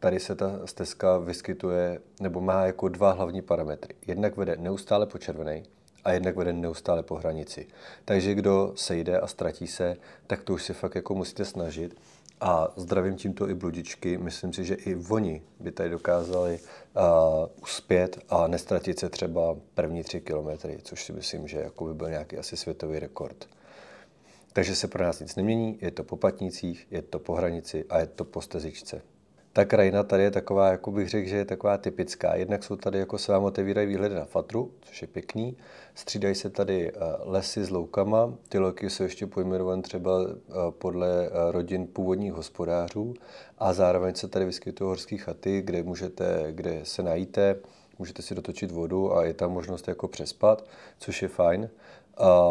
tady 0.00 0.20
se 0.20 0.34
ta 0.34 0.60
stezka 0.66 1.18
vyskytuje 1.18 2.00
nebo 2.20 2.40
má 2.40 2.66
jako 2.66 2.88
dva 2.88 3.12
hlavní 3.12 3.42
parametry. 3.42 3.94
Jednak 4.06 4.36
vede 4.36 4.56
neustále 4.56 5.06
po 5.06 5.18
červené 5.18 5.62
a 6.04 6.12
jednak 6.12 6.36
vede 6.36 6.52
neustále 6.52 7.02
po 7.02 7.14
hranici. 7.14 7.66
Takže 8.04 8.34
kdo 8.34 8.72
sejde 8.76 9.20
a 9.20 9.26
ztratí 9.26 9.66
se, 9.66 9.96
tak 10.26 10.42
to 10.42 10.52
už 10.52 10.62
si 10.62 10.74
fakt 10.74 10.94
jako 10.94 11.14
musíte 11.14 11.44
snažit. 11.44 12.00
A 12.40 12.72
zdravím 12.76 13.16
tímto 13.16 13.48
i 13.48 13.54
bludičky. 13.54 14.18
Myslím 14.18 14.52
si, 14.52 14.64
že 14.64 14.74
i 14.74 14.96
oni 15.10 15.42
by 15.60 15.72
tady 15.72 15.90
dokázali 15.90 16.58
uh, 16.58 17.02
uspět 17.62 18.18
a 18.28 18.46
nestratit 18.46 18.98
se 18.98 19.08
třeba 19.08 19.56
první 19.74 20.02
tři 20.02 20.20
kilometry, 20.20 20.78
což 20.82 21.04
si 21.04 21.12
myslím, 21.12 21.48
že 21.48 21.58
jako 21.58 21.84
by 21.84 21.94
byl 21.94 22.10
nějaký 22.10 22.38
asi 22.38 22.56
světový 22.56 22.98
rekord. 22.98 23.48
Takže 24.52 24.76
se 24.76 24.88
pro 24.88 25.04
nás 25.04 25.20
nic 25.20 25.36
nemění, 25.36 25.78
je 25.80 25.90
to 25.90 26.04
po 26.04 26.16
patnicích, 26.16 26.86
je 26.90 27.02
to 27.02 27.18
po 27.18 27.34
hranici 27.34 27.84
a 27.88 27.98
je 27.98 28.06
to 28.06 28.24
po 28.24 28.42
stezičce. 28.42 29.02
Ta 29.56 29.64
krajina 29.64 30.02
tady 30.02 30.22
je 30.22 30.30
taková, 30.30 30.68
jako 30.68 30.90
bych 30.90 31.08
řekl, 31.08 31.28
že 31.28 31.36
je 31.36 31.44
taková 31.44 31.78
typická. 31.78 32.34
Jednak 32.34 32.64
jsou 32.64 32.76
tady, 32.76 32.98
jako 32.98 33.18
se 33.18 33.32
vám 33.32 33.44
otevírají 33.44 33.86
výhledy 33.86 34.14
na 34.14 34.24
Fatru, 34.24 34.72
což 34.80 35.02
je 35.02 35.08
pěkný. 35.08 35.56
Střídají 35.94 36.34
se 36.34 36.50
tady 36.50 36.92
eh, 36.92 36.94
lesy 37.18 37.64
s 37.64 37.70
loukama. 37.70 38.34
Ty 38.48 38.58
louky 38.58 38.90
jsou 38.90 39.02
ještě 39.02 39.26
pojmenované 39.26 39.82
třeba 39.82 40.10
eh, 40.26 40.52
podle 40.78 41.26
eh, 41.26 41.30
rodin 41.52 41.86
původních 41.86 42.32
hospodářů. 42.32 43.14
A 43.58 43.72
zároveň 43.72 44.14
se 44.14 44.28
tady 44.28 44.44
vyskytují 44.44 44.88
horské 44.88 45.16
chaty, 45.16 45.62
kde, 45.62 45.82
můžete, 45.82 46.46
kde 46.50 46.80
se 46.82 47.02
najíte, 47.02 47.56
můžete 47.98 48.22
si 48.22 48.34
dotočit 48.34 48.70
vodu 48.70 49.16
a 49.16 49.24
je 49.24 49.34
tam 49.34 49.52
možnost 49.52 49.88
jako 49.88 50.08
přespat, 50.08 50.64
což 50.98 51.22
je 51.22 51.28
fajn. 51.28 51.70
A 52.18 52.42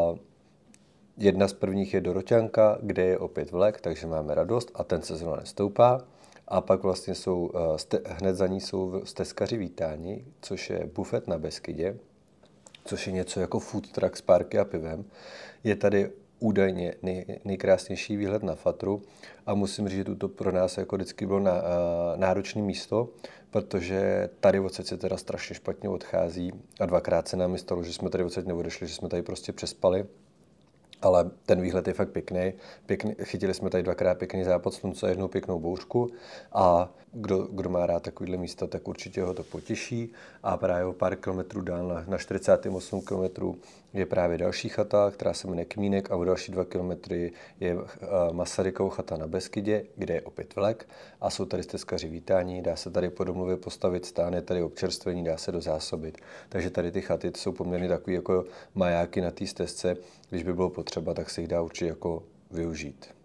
jedna 1.17 1.47
z 1.47 1.53
prvních 1.53 1.93
je 1.93 2.01
Doroťanka, 2.01 2.77
kde 2.81 3.03
je 3.03 3.17
opět 3.17 3.51
vlek, 3.51 3.81
takže 3.81 4.07
máme 4.07 4.35
radost 4.35 4.71
a 4.75 4.83
ten 4.83 5.01
se 5.01 5.15
zrovna 5.15 5.39
nestoupá. 5.39 6.12
A 6.47 6.61
pak 6.61 6.83
vlastně 6.83 7.15
jsou, 7.15 7.51
eh, 7.93 7.99
hned 8.05 8.35
za 8.35 8.47
ní 8.47 8.61
jsou 8.61 9.01
stezkaři 9.03 9.57
vítáni, 9.57 10.25
což 10.41 10.69
je 10.69 10.89
bufet 10.95 11.27
na 11.27 11.37
Beskydě, 11.37 11.97
což 12.85 13.07
je 13.07 13.13
něco 13.13 13.39
jako 13.39 13.59
food 13.59 13.91
truck 13.91 14.17
s 14.17 14.21
párky 14.21 14.59
a 14.59 14.65
pivem. 14.65 15.05
Je 15.63 15.75
tady 15.75 16.11
údajně 16.39 16.95
nej, 17.01 17.39
nejkrásnější 17.45 18.17
výhled 18.17 18.43
na 18.43 18.55
Fatru 18.55 19.01
a 19.45 19.53
musím 19.53 19.89
říct, 19.89 19.97
že 20.07 20.15
to 20.15 20.29
pro 20.29 20.51
nás 20.51 20.77
jako 20.77 20.95
vždycky 20.95 21.25
bylo 21.25 21.39
na, 21.39 21.53
uh, 21.53 21.59
náročné 22.15 22.61
místo, 22.61 23.09
protože 23.51 24.29
tady 24.39 24.59
odsaď 24.59 24.85
se 24.85 24.97
teda 24.97 25.17
strašně 25.17 25.55
špatně 25.55 25.89
odchází 25.89 26.51
a 26.79 26.85
dvakrát 26.85 27.27
se 27.27 27.37
nám 27.37 27.57
stalo, 27.57 27.83
že 27.83 27.93
jsme 27.93 28.09
tady 28.09 28.23
odsaď 28.23 28.45
neodešli, 28.45 28.87
že 28.87 28.95
jsme 28.95 29.09
tady 29.09 29.21
prostě 29.21 29.53
přespali 29.53 30.05
ale 31.03 31.31
ten 31.45 31.61
výhled 31.61 31.87
je 31.87 31.93
fakt 31.93 32.09
pěkný. 32.09 32.53
pěkný. 32.85 33.15
Chytili 33.23 33.53
jsme 33.53 33.69
tady 33.69 33.83
dvakrát 33.83 34.17
pěkný 34.17 34.43
západ 34.43 34.73
slunce 34.73 35.09
jednou 35.09 35.27
pěknou 35.27 35.59
bouřku 35.59 36.09
a 36.51 36.93
kdo, 37.13 37.47
kdo 37.51 37.69
má 37.69 37.85
rád 37.85 38.03
takovýhle 38.03 38.37
místa, 38.37 38.67
tak 38.67 38.87
určitě 38.87 39.23
ho 39.23 39.33
to 39.33 39.43
potěší. 39.43 40.13
A 40.43 40.57
právě 40.57 40.85
o 40.85 40.93
pár 40.93 41.15
kilometrů 41.15 41.61
dál, 41.61 41.87
na, 41.87 42.05
na 42.07 42.17
48 42.17 43.01
kilometrů, 43.01 43.57
je 43.93 44.05
právě 44.05 44.37
další 44.37 44.69
chata, 44.69 45.11
která 45.11 45.33
se 45.33 45.47
jmenuje 45.47 45.65
Kmínek 45.65 46.11
a 46.11 46.15
o 46.15 46.23
další 46.23 46.51
dva 46.51 46.65
kilometry 46.65 47.31
je 47.59 47.77
eh, 47.77 48.07
Masarykov 48.31 48.93
chata 48.93 49.17
na 49.17 49.27
Beskydě, 49.27 49.85
kde 49.95 50.13
je 50.13 50.21
opět 50.21 50.55
vlek 50.55 50.87
a 51.21 51.29
jsou 51.29 51.45
tady 51.45 51.63
stezkaři 51.63 52.07
vítání, 52.07 52.61
dá 52.61 52.75
se 52.75 52.89
tady 52.89 53.09
po 53.09 53.23
domluvě 53.23 53.57
postavit 53.57 54.05
stán, 54.05 54.33
je 54.33 54.41
tady 54.41 54.63
občerstvení, 54.63 55.23
dá 55.23 55.37
se 55.37 55.51
dozásobit. 55.51 56.17
Takže 56.49 56.69
tady 56.69 56.91
ty 56.91 57.01
chaty 57.01 57.31
jsou 57.37 57.51
poměrně 57.51 57.87
takový 57.87 58.15
jako 58.15 58.45
majáky 58.75 59.21
na 59.21 59.31
té 59.31 59.47
stezce, 59.47 59.97
když 60.29 60.43
by 60.43 60.53
bylo 60.53 60.69
potřeba, 60.69 61.13
tak 61.13 61.29
se 61.29 61.41
jich 61.41 61.47
dá 61.47 61.61
určitě 61.61 61.85
jako 61.85 62.23
využít. 62.51 63.22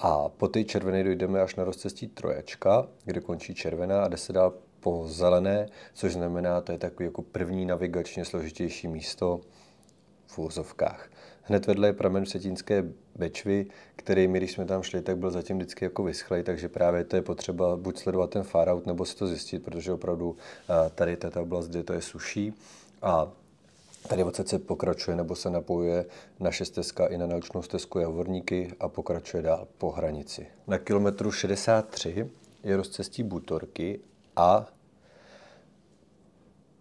A 0.00 0.28
po 0.28 0.48
té 0.48 0.64
červené 0.64 1.04
dojdeme 1.04 1.40
až 1.40 1.54
na 1.54 1.64
rozcestí 1.64 2.08
Trojačka, 2.08 2.86
kde 3.04 3.20
končí 3.20 3.54
červená 3.54 4.02
a 4.04 4.08
jde 4.08 4.16
se 4.16 4.32
dál 4.32 4.54
po 4.80 5.04
zelené, 5.08 5.66
což 5.94 6.12
znamená, 6.12 6.60
to 6.60 6.72
je 6.72 6.78
takový 6.78 7.04
jako 7.04 7.22
první 7.22 7.66
navigačně 7.66 8.24
složitější 8.24 8.88
místo 8.88 9.40
v 10.26 10.38
úzovkách. 10.38 11.10
Hned 11.42 11.66
vedle 11.66 11.88
je 11.88 11.92
pramen 11.92 12.24
Vsetínské 12.24 12.84
Bečvy, 13.16 13.66
který 13.96 14.28
my, 14.28 14.38
když 14.38 14.52
jsme 14.52 14.64
tam 14.64 14.82
šli, 14.82 15.02
tak 15.02 15.18
byl 15.18 15.30
zatím 15.30 15.56
vždycky 15.56 15.84
jako 15.84 16.02
vyschlej, 16.02 16.42
takže 16.42 16.68
právě 16.68 17.04
to 17.04 17.16
je 17.16 17.22
potřeba 17.22 17.76
buď 17.76 17.98
sledovat 17.98 18.30
ten 18.30 18.42
far 18.42 18.68
out, 18.68 18.86
nebo 18.86 19.04
si 19.04 19.16
to 19.16 19.26
zjistit, 19.26 19.64
protože 19.64 19.92
opravdu 19.92 20.36
tady 20.94 21.16
ta 21.16 21.40
oblast, 21.40 21.68
kde 21.68 21.82
to 21.82 21.92
je 21.92 22.02
suší. 22.02 22.54
A 23.02 23.32
Tady 24.08 24.24
se 24.44 24.58
pokračuje 24.58 25.16
nebo 25.16 25.34
se 25.34 25.50
napojuje 25.50 26.06
na 26.40 26.50
šesteska 26.50 27.06
i 27.06 27.18
na 27.18 27.26
naučnou 27.26 27.62
stezku 27.62 27.98
Javorníky 27.98 28.72
a 28.80 28.88
pokračuje 28.88 29.42
dál 29.42 29.68
po 29.78 29.90
hranici. 29.90 30.46
Na 30.66 30.78
kilometru 30.78 31.32
63 31.32 32.30
je 32.64 32.76
rozcestí 32.76 33.22
Butorky 33.22 34.00
a 34.36 34.66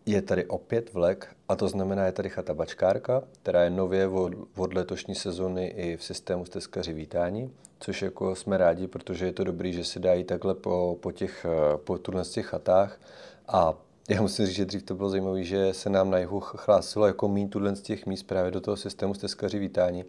je 0.06 0.22
tady 0.22 0.46
opět 0.46 0.94
vlek 0.94 1.36
a 1.50 1.56
to 1.56 1.68
znamená, 1.68 2.06
je 2.06 2.12
tady 2.12 2.30
chata 2.30 2.54
Bačkárka, 2.54 3.24
která 3.42 3.63
je 3.63 3.70
nově 3.70 4.08
od, 4.08 4.34
od 4.56 4.74
letošní 4.74 5.16
sezony 5.16 5.68
i 5.68 5.98
v 5.98 6.04
systému 6.04 6.46
stezkaři 6.46 6.94
vítání, 6.94 7.54
což 7.80 8.02
jako 8.02 8.36
jsme 8.36 8.58
rádi, 8.58 8.88
protože 8.88 9.26
je 9.26 9.34
to 9.34 9.44
dobrý, 9.44 9.74
že 9.74 9.84
se 9.84 10.00
dají 10.00 10.24
takhle 10.24 10.56
po, 10.56 10.98
po 11.00 11.12
těch, 11.12 11.46
po 11.84 12.00
chatách 12.42 13.00
a 13.48 13.74
já 14.08 14.22
musím 14.22 14.46
říct, 14.46 14.56
že 14.56 14.65
dřív 14.65 14.84
to 14.84 14.96
bylo 14.96 15.10
zajímavé, 15.10 15.43
že 15.43 15.74
se 15.74 15.89
nám 15.89 16.10
na 16.10 16.17
jihu 16.17 16.39
chlásilo 16.39 17.08
jako 17.08 17.28
mít 17.28 17.48
tuhle 17.48 17.76
z 17.76 17.82
těch 17.82 18.06
míst 18.06 18.24
právě 18.24 18.52
do 18.52 18.62
toho 18.62 18.78
systému 18.78 19.13
stezkaři 19.13 19.60
vítání, 19.60 20.06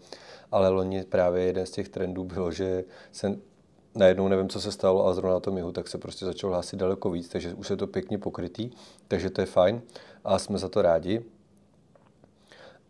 ale 0.52 0.68
loni 0.68 1.04
právě 1.04 1.44
jeden 1.44 1.66
z 1.66 1.70
těch 1.70 1.88
trendů 1.88 2.24
bylo, 2.24 2.52
že 2.52 2.84
se 3.12 3.38
najednou 3.94 4.28
nevím, 4.28 4.48
co 4.48 4.60
se 4.60 4.72
stalo, 4.72 5.06
a 5.06 5.14
zrovna 5.14 5.34
na 5.34 5.40
tom 5.40 5.56
jihu, 5.56 5.72
tak 5.72 5.88
se 5.88 5.98
prostě 5.98 6.24
začalo 6.24 6.52
hlásit 6.52 6.76
daleko 6.76 7.10
víc, 7.10 7.28
takže 7.28 7.54
už 7.54 7.70
je 7.70 7.76
to 7.76 7.86
pěkně 7.86 8.18
pokrytý, 8.18 8.70
takže 9.08 9.30
to 9.30 9.40
je 9.40 9.46
fajn 9.46 9.82
a 10.24 10.38
jsme 10.38 10.58
za 10.58 10.68
to 10.68 10.82
rádi. 10.82 11.24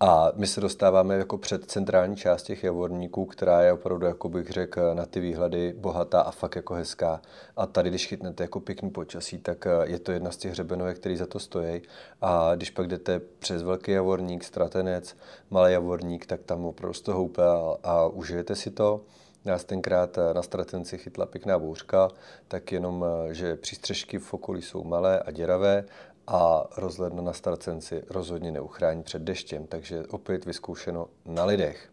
A 0.01 0.33
my 0.35 0.47
se 0.47 0.61
dostáváme 0.61 1.15
jako 1.15 1.39
před 1.39 1.71
centrální 1.71 2.17
část 2.17 2.43
těch 2.43 2.65
javorníků, 2.65 3.25
která 3.25 3.63
je 3.63 3.73
opravdu, 3.73 4.07
jako 4.07 4.29
bych 4.29 4.51
řekl, 4.51 4.95
na 4.95 5.07
ty 5.07 5.21
výhledy 5.21 5.75
bohatá 5.79 6.21
a 6.21 6.31
fakt 6.31 6.57
jako 6.57 6.75
hezká. 6.75 7.21
A 7.57 7.67
tady, 7.67 7.91
když 7.91 8.07
chytnete 8.07 8.45
jako 8.45 8.61
pěkný 8.61 8.91
počasí, 8.91 9.39
tak 9.39 9.67
eh, 9.67 9.71
je 9.85 9.99
to 9.99 10.13
jedna 10.13 10.31
z 10.31 10.37
těch 10.37 10.51
hřebenovek, 10.51 10.99
který 10.99 11.17
za 11.17 11.27
to 11.27 11.39
stojí. 11.39 11.83
A 12.21 12.55
když 12.55 12.71
pak 12.71 12.87
jdete 12.87 13.21
přes 13.39 13.63
velký 13.63 13.91
javorník, 13.91 14.45
stratenec, 14.45 15.17
malý 15.51 15.73
javorník, 15.73 16.27
tak 16.27 16.43
tam 16.43 16.65
opravdu 16.65 17.01
to 17.01 17.15
houpe 17.15 17.43
a, 17.43 17.77
a 17.83 18.07
užijete 18.07 18.57
si 18.57 18.71
to. 18.71 19.01
Nás 19.45 19.65
tenkrát 19.65 20.19
eh, 20.19 20.35
na 20.35 20.43
Stratenci 20.43 20.99
chytla 20.99 21.27
pěkná 21.27 21.59
bouřka, 21.59 22.09
tak 22.49 22.73
jenom, 22.73 23.05
eh, 23.05 23.35
že 23.35 23.57
přístřežky 23.57 24.19
v 24.19 24.35
okolí 24.35 24.63
jsou 24.63 24.85
malé 24.85 25.21
a 25.21 25.31
děravé 25.31 25.85
a 26.31 26.67
rozhledna 26.77 27.23
na 27.23 27.33
starcenci 27.33 28.03
rozhodně 28.11 28.53
neuchrání 28.53 29.03
před 29.03 29.23
deštěm, 29.23 29.67
takže 29.67 30.05
opět 30.11 30.45
vyzkoušeno 30.45 31.09
na 31.27 31.45
lidech. 31.45 31.89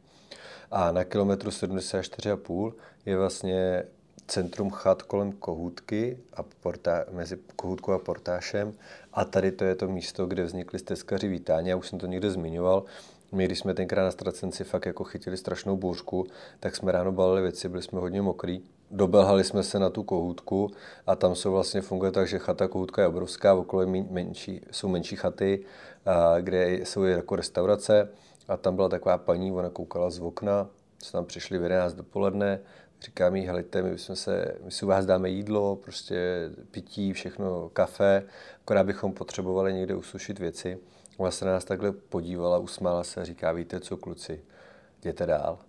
A 0.71 0.91
na 0.91 1.03
kilometru 1.03 1.49
74,5 1.49 2.73
je 3.05 3.17
vlastně 3.17 3.83
centrum 4.27 4.69
chat 4.69 5.01
kolem 5.01 5.31
Kohůtky 5.31 6.17
a 6.33 6.43
portá, 6.43 7.05
mezi 7.11 7.37
Kohůtkou 7.55 7.91
a 7.91 7.99
Portášem 7.99 8.73
a 9.13 9.25
tady 9.25 9.51
to 9.51 9.63
je 9.63 9.75
to 9.75 9.87
místo, 9.87 10.25
kde 10.25 10.43
vznikly 10.43 10.79
stezkaři 10.79 11.27
vítání, 11.27 11.69
já 11.69 11.75
už 11.75 11.89
jsem 11.89 11.99
to 11.99 12.05
někde 12.05 12.31
zmiňoval, 12.31 12.83
my, 13.31 13.45
když 13.45 13.59
jsme 13.59 13.73
tenkrát 13.73 14.03
na 14.03 14.11
Stracenci 14.11 14.63
fakt 14.63 14.85
jako 14.85 15.03
chytili 15.03 15.37
strašnou 15.37 15.77
bouřku, 15.77 16.27
tak 16.59 16.75
jsme 16.75 16.91
ráno 16.91 17.11
balili 17.11 17.41
věci, 17.41 17.69
byli 17.69 17.83
jsme 17.83 17.99
hodně 17.99 18.21
mokrý. 18.21 18.61
Dobelhali 18.91 19.43
jsme 19.43 19.63
se 19.63 19.79
na 19.79 19.89
tu 19.89 20.03
kohůtku 20.03 20.71
a 21.07 21.15
tam 21.15 21.35
jsou 21.35 21.51
vlastně 21.51 21.81
funguje 21.81 22.11
tak, 22.11 22.27
že 22.27 22.39
chata 22.39 22.67
kohůtka 22.67 23.01
je 23.01 23.07
obrovská, 23.07 23.53
okolo 23.53 23.87
menší, 24.09 24.61
jsou 24.71 24.87
menší 24.87 25.15
chaty, 25.15 25.65
kde 26.41 26.73
jsou 26.73 27.03
jako 27.03 27.35
restaurace 27.35 28.09
a 28.47 28.57
tam 28.57 28.75
byla 28.75 28.89
taková 28.89 29.17
paní, 29.17 29.51
ona 29.51 29.69
koukala 29.69 30.09
z 30.09 30.19
okna, 30.19 30.69
jsme 31.03 31.17
tam 31.17 31.25
přišli 31.25 31.57
v 31.57 31.63
11 31.63 31.93
dopoledne, 31.93 32.59
říkám 33.01 33.35
jí, 33.35 33.45
helejte, 33.45 33.81
my, 33.81 33.97
jsme 33.97 34.15
se, 34.15 34.55
my 34.63 34.71
si 34.71 34.85
u 34.85 34.87
vás 34.87 35.05
dáme 35.05 35.29
jídlo, 35.29 35.75
prostě 35.75 36.49
pití, 36.71 37.13
všechno, 37.13 37.69
kafe, 37.73 38.23
akorát 38.61 38.83
bychom 38.83 39.13
potřebovali 39.13 39.73
někde 39.73 39.95
usušit 39.95 40.39
věci. 40.39 40.79
Ona 41.17 41.31
se 41.31 41.45
na 41.45 41.51
nás 41.51 41.65
takhle 41.65 41.91
podívala, 41.91 42.57
usmála 42.57 43.03
se 43.03 43.21
a 43.21 43.23
říká, 43.23 43.51
víte 43.51 43.79
co, 43.79 43.97
kluci, 43.97 44.41
jděte 44.99 45.25
dál. 45.25 45.59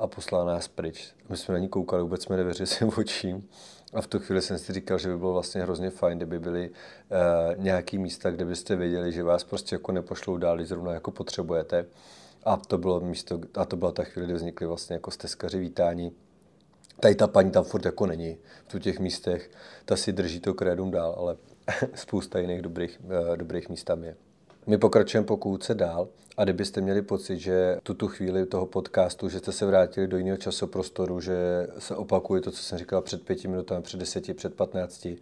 A 0.00 0.06
poslala 0.06 0.44
nás 0.44 0.68
pryč. 0.68 1.14
My 1.28 1.36
jsme 1.36 1.54
na 1.54 1.58
ní 1.58 1.68
koukali, 1.68 2.02
vůbec 2.02 2.22
jsme 2.22 2.36
nevěřili 2.36 2.66
svým 2.66 2.90
očím. 2.98 3.48
A 3.92 4.00
v 4.00 4.06
tu 4.06 4.18
chvíli 4.18 4.42
jsem 4.42 4.58
si 4.58 4.72
říkal, 4.72 4.98
že 4.98 5.08
by 5.08 5.18
bylo 5.18 5.32
vlastně 5.32 5.62
hrozně 5.62 5.90
fajn, 5.90 6.18
kdyby 6.18 6.38
byly 6.38 6.70
uh, 6.70 7.64
nějaký 7.64 7.98
místa, 7.98 8.30
kde 8.30 8.44
byste 8.44 8.76
věděli, 8.76 9.12
že 9.12 9.22
vás 9.22 9.44
prostě 9.44 9.74
jako 9.74 9.92
nepošlou 9.92 10.36
dál, 10.36 10.56
když 10.56 10.68
zrovna 10.68 10.92
jako 10.92 11.10
potřebujete. 11.10 11.86
A 12.44 12.56
to 12.56 12.78
bylo 12.78 13.00
místo, 13.00 13.40
a 13.54 13.64
to 13.64 13.76
byla 13.76 13.92
ta 13.92 14.04
chvíle, 14.04 14.26
kdy 14.26 14.34
vznikly 14.34 14.66
vlastně 14.66 14.94
jako 14.94 15.10
stezkaři 15.10 15.58
vítání. 15.58 16.12
Tady 17.00 17.14
ta 17.14 17.26
paní 17.26 17.50
tam 17.50 17.64
furt 17.64 17.84
jako 17.84 18.06
není 18.06 18.38
v 18.68 18.78
těch 18.78 18.98
místech, 18.98 19.50
ta 19.84 19.96
si 19.96 20.12
drží 20.12 20.40
to 20.40 20.54
krédum 20.54 20.90
dál, 20.90 21.14
ale 21.18 21.36
spousta 21.94 22.38
jiných 22.38 22.62
dobrých, 22.62 23.00
uh, 23.04 23.36
dobrých 23.36 23.68
míst 23.68 23.84
tam 23.84 24.04
je. 24.04 24.16
My 24.66 24.78
pokračujeme 24.78 25.26
po 25.26 25.36
kůlce 25.36 25.74
dál 25.74 26.08
a 26.36 26.44
kdybyste 26.44 26.80
měli 26.80 27.02
pocit, 27.02 27.38
že 27.38 27.76
tuto 27.82 28.08
chvíli 28.08 28.46
toho 28.46 28.66
podcastu, 28.66 29.28
že 29.28 29.38
jste 29.38 29.52
se 29.52 29.66
vrátili 29.66 30.06
do 30.06 30.18
jiného 30.18 30.36
časoprostoru, 30.36 31.20
že 31.20 31.66
se 31.78 31.96
opakuje 31.96 32.40
to, 32.40 32.50
co 32.50 32.62
jsem 32.62 32.78
říkal 32.78 33.02
před 33.02 33.22
pěti 33.22 33.48
minutami, 33.48 33.82
před 33.82 34.00
deseti, 34.00 34.34
před 34.34 34.54
patnácti, 34.54 35.18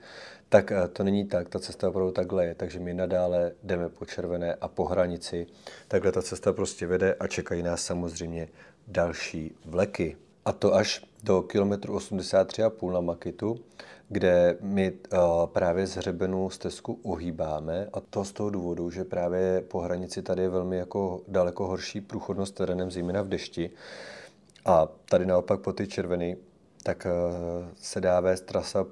tak 0.49 0.73
eh, 0.73 0.89
to 0.89 1.05
není 1.05 1.27
tak, 1.27 1.49
ta 1.49 1.59
cesta 1.59 1.89
opravdu 1.89 2.13
takhle 2.13 2.47
je, 2.47 2.55
takže 2.55 2.79
my 2.81 2.95
nadále 2.95 3.53
jdeme 3.63 3.89
po 3.89 4.07
červené 4.07 4.55
a 4.55 4.69
po 4.69 4.85
hranici. 4.85 5.47
Takhle 5.89 6.13
ta 6.13 6.23
cesta 6.23 6.53
prostě 6.53 6.87
vede 6.87 7.15
a 7.15 7.27
čekají 7.27 7.63
nás 7.63 7.83
samozřejmě 7.83 8.49
další 8.89 9.55
vleky. 9.65 10.17
A 10.45 10.53
to 10.53 10.75
až 10.75 11.05
do 11.23 11.43
kilometru 11.43 11.99
83,5 11.99 12.93
na 12.93 13.01
Makitu, 13.01 13.61
kde 14.09 14.59
my 14.61 14.93
uh, 14.93 15.19
právě 15.47 15.87
z 15.87 15.97
hřebenu 15.97 16.51
stezku 16.51 16.99
uhýbáme 17.03 17.89
a 17.93 18.01
to 18.01 18.25
z 18.25 18.33
toho 18.33 18.51
důvodu, 18.51 18.91
že 18.91 19.05
právě 19.05 19.65
po 19.69 19.81
hranici 19.81 20.23
tady 20.23 20.43
je 20.43 20.49
velmi 20.49 20.77
jako 20.77 21.23
daleko 21.29 21.67
horší 21.67 22.01
průchodnost 22.01 22.55
terénem, 22.55 22.91
zejména 22.91 23.23
v 23.23 23.29
dešti. 23.29 23.71
A 24.65 24.89
tady 25.11 25.27
naopak 25.27 25.61
po 25.61 25.73
ty 25.73 25.87
červený, 25.87 26.37
tak 26.83 27.07
uh, 27.07 27.67
se 27.77 28.01
dá 28.01 28.21
vést 28.21 28.47
trasa 28.47 28.87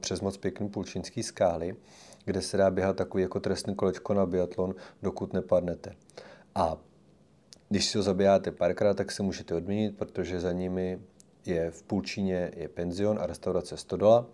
přes 0.00 0.20
moc 0.20 0.36
pěkný 0.36 0.68
pulčínský 0.68 1.22
skály, 1.22 1.76
kde 2.24 2.42
se 2.42 2.56
dá 2.56 2.70
běhat 2.70 2.96
takový 2.96 3.22
jako 3.22 3.40
trestný 3.40 3.74
kolečko 3.74 4.14
na 4.14 4.26
biatlon, 4.26 4.74
dokud 5.02 5.32
nepadnete. 5.32 5.94
A 6.54 6.76
když 7.68 7.86
si 7.86 7.98
ho 7.98 8.04
zabíjáte 8.04 8.50
párkrát, 8.50 8.94
tak 8.94 9.12
se 9.12 9.22
můžete 9.22 9.54
odměnit, 9.54 9.98
protože 9.98 10.40
za 10.40 10.52
nimi 10.52 11.00
je 11.46 11.70
v 11.70 11.82
Půlčíně 11.82 12.50
je 12.56 12.68
penzion 12.68 13.18
a 13.18 13.26
restaurace 13.26 13.76
Stodola. 13.76 14.26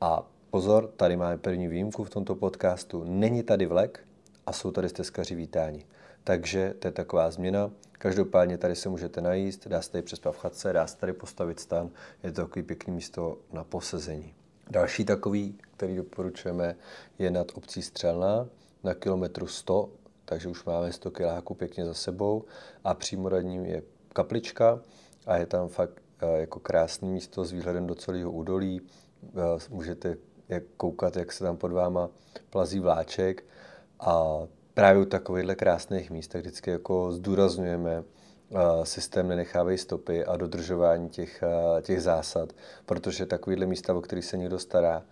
A 0.00 0.28
pozor, 0.50 0.92
tady 0.96 1.16
máme 1.16 1.38
první 1.38 1.68
výjimku 1.68 2.04
v 2.04 2.10
tomto 2.10 2.34
podcastu. 2.34 3.04
Není 3.04 3.42
tady 3.42 3.66
vlek 3.66 4.06
a 4.46 4.52
jsou 4.52 4.70
tady 4.70 4.88
stezkaři 4.88 5.34
vítání. 5.34 5.86
Takže 6.24 6.74
to 6.78 6.88
je 6.88 6.92
taková 6.92 7.30
změna. 7.30 7.70
Každopádně 7.92 8.58
tady 8.58 8.76
se 8.76 8.88
můžete 8.88 9.20
najíst, 9.20 9.68
dá 9.68 9.82
se 9.82 9.90
tady 9.90 10.02
přespat 10.02 10.34
v 10.34 10.38
chatce, 10.38 10.72
dá 10.72 10.86
se 10.86 10.96
tady 10.96 11.12
postavit 11.12 11.60
stan. 11.60 11.90
Je 12.22 12.32
to 12.32 12.42
takový 12.42 12.62
pěkný 12.62 12.92
místo 12.92 13.38
na 13.52 13.64
posezení. 13.64 14.34
Další 14.70 15.04
takový, 15.04 15.58
který 15.76 15.96
doporučujeme, 15.96 16.76
je 17.18 17.30
nad 17.30 17.46
obcí 17.54 17.82
Střelná 17.82 18.48
na 18.84 18.94
kilometru 18.94 19.46
100, 19.46 19.90
takže 20.24 20.48
už 20.48 20.64
máme 20.64 20.92
100 20.92 21.10
kiláků 21.10 21.54
pěkně 21.54 21.84
za 21.84 21.94
sebou 21.94 22.44
a 22.84 22.94
přímo 22.94 23.28
nad 23.28 23.40
ním 23.40 23.64
je 23.64 23.82
kaplička 24.12 24.80
a 25.26 25.36
je 25.36 25.46
tam 25.46 25.68
fakt 25.68 26.02
jako 26.26 26.60
krásné 26.60 27.08
místo 27.08 27.44
s 27.44 27.52
výhledem 27.52 27.86
do 27.86 27.94
celého 27.94 28.30
údolí. 28.30 28.80
Eh, 29.24 29.58
můžete 29.70 30.16
koukat, 30.76 31.16
jak 31.16 31.32
se 31.32 31.44
tam 31.44 31.56
pod 31.56 31.72
váma 31.72 32.10
plazí 32.50 32.80
vláček 32.80 33.44
a 34.00 34.38
právě 34.74 35.02
u 35.02 35.04
takovýchhle 35.04 35.54
krásných 35.54 36.10
míst 36.10 36.28
tak 36.28 36.40
vždycky 36.40 36.70
jako 36.70 37.12
zdůrazňujeme, 37.12 38.04
systém 38.82 39.28
nenechávají 39.28 39.78
stopy 39.78 40.24
a 40.24 40.36
dodržování 40.36 41.08
těch, 41.08 41.42
těch 41.82 42.02
zásad, 42.02 42.52
protože 42.86 43.26
takovýhle 43.26 43.66
místa, 43.66 43.94
o 43.94 44.00
který 44.00 44.22
se 44.22 44.36
někdo 44.36 44.58
stará 44.58 45.02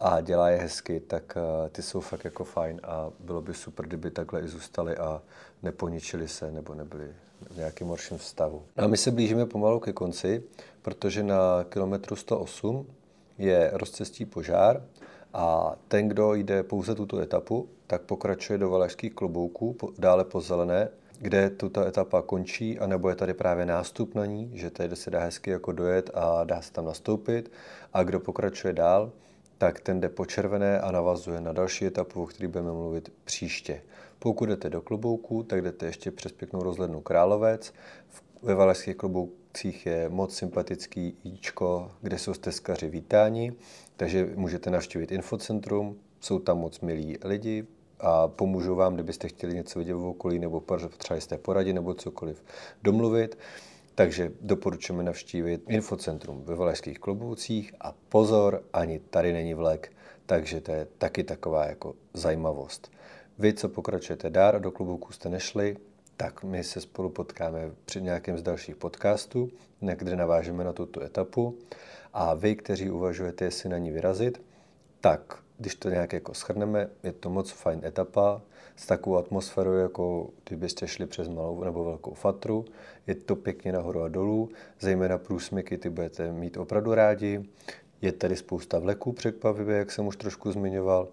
a 0.00 0.20
dělá 0.20 0.48
je 0.48 0.58
hezky, 0.58 1.00
tak 1.00 1.38
ty 1.72 1.82
jsou 1.82 2.00
fakt 2.00 2.24
jako 2.24 2.44
fajn 2.44 2.80
a 2.84 3.10
bylo 3.20 3.42
by 3.42 3.54
super, 3.54 3.86
kdyby 3.86 4.10
takhle 4.10 4.40
i 4.40 4.48
zůstali 4.48 4.96
a 4.96 5.22
neponičili 5.62 6.28
se 6.28 6.50
nebo 6.50 6.74
nebyli 6.74 7.08
v 7.50 7.56
nějakém 7.56 7.88
horším 7.88 8.18
stavu. 8.18 8.62
A 8.76 8.86
my 8.86 8.96
se 8.96 9.10
blížíme 9.10 9.46
pomalu 9.46 9.80
ke 9.80 9.92
konci, 9.92 10.42
protože 10.82 11.22
na 11.22 11.64
kilometru 11.68 12.16
108 12.16 12.86
je 13.38 13.70
rozcestí 13.72 14.24
požár 14.24 14.84
a 15.34 15.76
ten, 15.88 16.08
kdo 16.08 16.34
jde 16.34 16.62
pouze 16.62 16.94
tuto 16.94 17.18
etapu, 17.18 17.68
tak 17.86 18.02
pokračuje 18.02 18.58
do 18.58 18.70
Valašských 18.70 19.14
klobouků, 19.14 19.76
dále 19.98 20.24
po 20.24 20.40
zelené, 20.40 20.88
kde 21.18 21.50
tuto 21.50 21.86
etapa 21.86 22.22
končí, 22.22 22.78
anebo 22.78 23.08
je 23.08 23.14
tady 23.14 23.34
právě 23.34 23.66
nástup 23.66 24.14
na 24.14 24.26
ní, 24.26 24.50
že 24.54 24.70
tady 24.70 24.96
se 24.96 25.10
dá 25.10 25.20
hezky 25.20 25.50
jako 25.50 25.72
dojet 25.72 26.10
a 26.14 26.44
dá 26.44 26.62
se 26.62 26.72
tam 26.72 26.84
nastoupit. 26.84 27.52
A 27.92 28.02
kdo 28.02 28.20
pokračuje 28.20 28.72
dál, 28.72 29.12
tak 29.60 29.80
ten 29.80 30.00
jde 30.00 30.08
po 30.08 30.26
červené 30.26 30.80
a 30.80 30.90
navazuje 30.90 31.40
na 31.40 31.52
další 31.52 31.86
etapu, 31.86 32.22
o 32.22 32.26
které 32.26 32.48
budeme 32.48 32.72
mluvit 32.72 33.12
příště. 33.24 33.82
Pokud 34.18 34.46
jdete 34.46 34.70
do 34.70 34.82
klobouku, 34.82 35.42
tak 35.42 35.62
jdete 35.62 35.86
ještě 35.86 36.10
přes 36.10 36.32
pěknou 36.32 36.62
rozhlednu 36.62 37.00
Královec. 37.00 37.72
Ve 38.42 38.54
Valašských 38.54 38.96
kloboukcích 38.96 39.86
je 39.86 40.08
moc 40.08 40.34
sympatický 40.34 41.16
jíčko, 41.24 41.90
kde 42.00 42.18
jsou 42.18 42.34
stezkaři 42.34 42.88
vítáni, 42.88 43.52
takže 43.96 44.28
můžete 44.34 44.70
navštívit 44.70 45.12
infocentrum, 45.12 45.96
jsou 46.20 46.38
tam 46.38 46.58
moc 46.58 46.80
milí 46.80 47.18
lidi, 47.24 47.66
a 48.00 48.28
pomůžu 48.28 48.74
vám, 48.74 48.94
kdybyste 48.94 49.28
chtěli 49.28 49.54
něco 49.54 49.78
vidět 49.78 49.94
v 49.94 50.04
okolí 50.04 50.38
nebo 50.38 50.60
potřebovali 50.60 51.20
jste 51.20 51.38
poradit 51.38 51.72
nebo 51.72 51.94
cokoliv 51.94 52.44
domluvit. 52.82 53.38
Takže 53.94 54.32
doporučujeme 54.40 55.02
navštívit 55.02 55.62
infocentrum 55.68 56.42
ve 56.44 56.54
Valašských 56.54 56.98
kloboucích 56.98 57.74
a 57.80 57.94
pozor, 58.08 58.62
ani 58.72 58.98
tady 58.98 59.32
není 59.32 59.54
vlek, 59.54 59.92
takže 60.26 60.60
to 60.60 60.72
je 60.72 60.86
taky 60.98 61.24
taková 61.24 61.66
jako 61.66 61.94
zajímavost. 62.14 62.92
Vy, 63.38 63.52
co 63.52 63.68
pokračujete 63.68 64.30
dál 64.30 64.56
a 64.56 64.58
do 64.58 64.70
klubouku 64.70 65.12
jste 65.12 65.28
nešli, 65.28 65.76
tak 66.16 66.44
my 66.44 66.64
se 66.64 66.80
spolu 66.80 67.10
potkáme 67.10 67.70
při 67.84 68.02
nějakém 68.02 68.38
z 68.38 68.42
dalších 68.42 68.76
podcastů, 68.76 69.50
kde 69.80 70.16
navážeme 70.16 70.64
na 70.64 70.72
tuto 70.72 71.02
etapu. 71.02 71.58
A 72.12 72.34
vy, 72.34 72.56
kteří 72.56 72.90
uvažujete, 72.90 73.44
jestli 73.44 73.68
na 73.68 73.78
ní 73.78 73.90
vyrazit, 73.90 74.42
tak 75.00 75.42
když 75.60 75.74
to 75.74 75.90
nějak 75.90 76.12
jako 76.12 76.34
schrneme, 76.34 76.88
je 77.02 77.12
to 77.12 77.30
moc 77.30 77.50
fajn 77.50 77.80
etapa 77.84 78.42
s 78.76 78.86
takovou 78.86 79.16
atmosférou, 79.16 79.72
jako 79.72 80.30
kdybyste 80.48 80.88
šli 80.88 81.06
přes 81.06 81.28
malou 81.28 81.64
nebo 81.64 81.84
velkou 81.84 82.14
fatru. 82.14 82.64
Je 83.06 83.14
to 83.14 83.36
pěkně 83.36 83.72
nahoru 83.72 84.02
a 84.02 84.08
dolů, 84.08 84.48
zejména 84.80 85.18
průsmyky 85.18 85.78
ty 85.78 85.90
budete 85.90 86.32
mít 86.32 86.56
opravdu 86.56 86.94
rádi. 86.94 87.48
Je 88.02 88.12
tady 88.12 88.36
spousta 88.36 88.78
vleků 88.78 89.12
překvapivě, 89.12 89.76
jak 89.76 89.92
jsem 89.92 90.06
už 90.06 90.16
trošku 90.16 90.52
zmiňoval. 90.52 91.08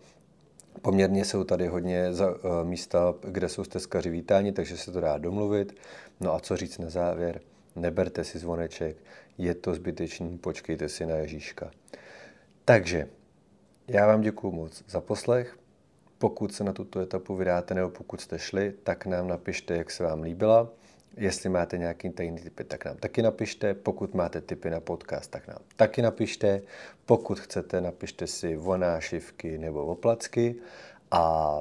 Poměrně 0.81 1.25
jsou 1.25 1.43
tady 1.43 1.67
hodně 1.67 2.13
za, 2.13 2.31
uh, 2.31 2.39
místa, 2.63 3.15
kde 3.21 3.49
jsou 3.49 3.63
stezkaři 3.63 4.09
vítáni, 4.09 4.51
takže 4.51 4.77
se 4.77 4.91
to 4.91 5.01
dá 5.01 5.17
domluvit. 5.17 5.75
No 6.19 6.33
a 6.33 6.39
co 6.39 6.57
říct 6.57 6.77
na 6.77 6.89
závěr? 6.89 7.41
Neberte 7.75 8.23
si 8.23 8.39
zvoneček, 8.39 8.97
je 9.37 9.55
to 9.55 9.73
zbytečný, 9.73 10.37
počkejte 10.37 10.89
si 10.89 11.05
na 11.05 11.15
Ježíška. 11.15 11.71
Takže 12.65 13.07
já 13.87 14.07
vám 14.07 14.21
děkuji 14.21 14.51
moc 14.51 14.83
za 14.87 15.01
poslech. 15.01 15.57
Pokud 16.17 16.53
se 16.53 16.63
na 16.63 16.73
tuto 16.73 16.99
etapu 16.99 17.35
vydáte 17.35 17.73
nebo 17.73 17.89
pokud 17.89 18.21
jste 18.21 18.39
šli, 18.39 18.73
tak 18.83 19.05
nám 19.05 19.27
napište, 19.27 19.77
jak 19.77 19.91
se 19.91 20.03
vám 20.03 20.21
líbila. 20.21 20.69
Jestli 21.17 21.49
máte 21.49 21.77
nějaký 21.77 22.09
tajný 22.09 22.41
typy, 22.41 22.63
tak 22.63 22.85
nám 22.85 22.97
taky 22.97 23.21
napište. 23.21 23.73
Pokud 23.73 24.13
máte 24.13 24.41
typy 24.41 24.69
na 24.69 24.79
podcast, 24.79 25.31
tak 25.31 25.47
nám 25.47 25.57
taky 25.75 26.01
napište. 26.01 26.61
Pokud 27.05 27.39
chcete, 27.39 27.81
napište 27.81 28.27
si 28.27 28.55
vonášivky 28.55 29.57
nebo 29.57 29.85
oplacky. 29.85 30.55
A 31.11 31.57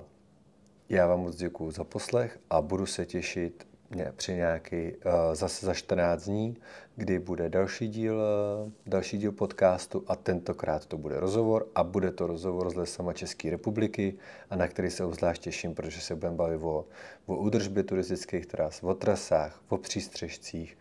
já 0.88 1.06
vám 1.06 1.20
moc 1.20 1.36
děkuji 1.36 1.70
za 1.70 1.84
poslech 1.84 2.38
a 2.50 2.60
budu 2.60 2.86
se 2.86 3.06
těšit 3.06 3.66
při 4.16 4.34
nějaký, 4.34 4.76
eh, 4.76 4.92
zase 5.32 5.66
za 5.66 5.74
14 5.74 6.24
dní, 6.24 6.56
kdy 6.96 7.18
bude 7.18 7.48
další 7.48 7.88
díl, 7.88 8.20
eh, 8.20 8.70
další 8.86 9.18
díl 9.18 9.32
podcastu 9.32 10.04
a 10.06 10.16
tentokrát 10.16 10.86
to 10.86 10.98
bude 10.98 11.20
rozhovor 11.20 11.66
a 11.74 11.84
bude 11.84 12.12
to 12.12 12.26
rozhovor 12.26 12.70
s 12.70 12.74
lesama 12.74 13.12
České 13.12 13.50
republiky 13.50 14.14
a 14.50 14.56
na 14.56 14.68
který 14.68 14.90
se 14.90 15.04
obzvlášť 15.04 15.42
těším, 15.42 15.74
protože 15.74 16.00
se 16.00 16.14
budeme 16.14 16.36
bavit 16.36 16.62
o, 16.62 16.84
o 17.26 17.36
údržbě 17.36 17.82
turistických 17.82 18.46
tras, 18.46 18.82
o 18.82 18.94
trasách, 18.94 19.60
o 19.68 19.78
přístřežcích, 19.78 20.78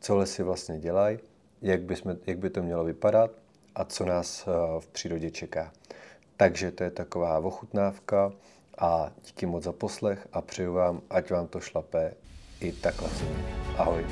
co 0.00 0.16
lesy 0.16 0.42
vlastně 0.42 0.78
dělají, 0.78 1.18
jak, 1.62 1.82
by 1.82 1.94
jak 2.26 2.38
by 2.38 2.50
to 2.50 2.62
mělo 2.62 2.84
vypadat 2.84 3.30
a 3.74 3.84
co 3.84 4.04
nás 4.04 4.48
eh, 4.48 4.80
v 4.80 4.88
přírodě 4.88 5.30
čeká. 5.30 5.72
Takže 6.36 6.70
to 6.70 6.84
je 6.84 6.90
taková 6.90 7.38
ochutnávka 7.38 8.32
a 8.78 9.12
díky 9.26 9.46
moc 9.46 9.64
za 9.64 9.72
poslech 9.72 10.28
a 10.32 10.40
přeju 10.40 10.72
vám, 10.72 11.00
ať 11.10 11.30
vám 11.30 11.46
to 11.46 11.60
šlape 11.60 12.14
i 12.60 12.72
takhle. 12.72 13.08
Ahoj. 13.78 14.04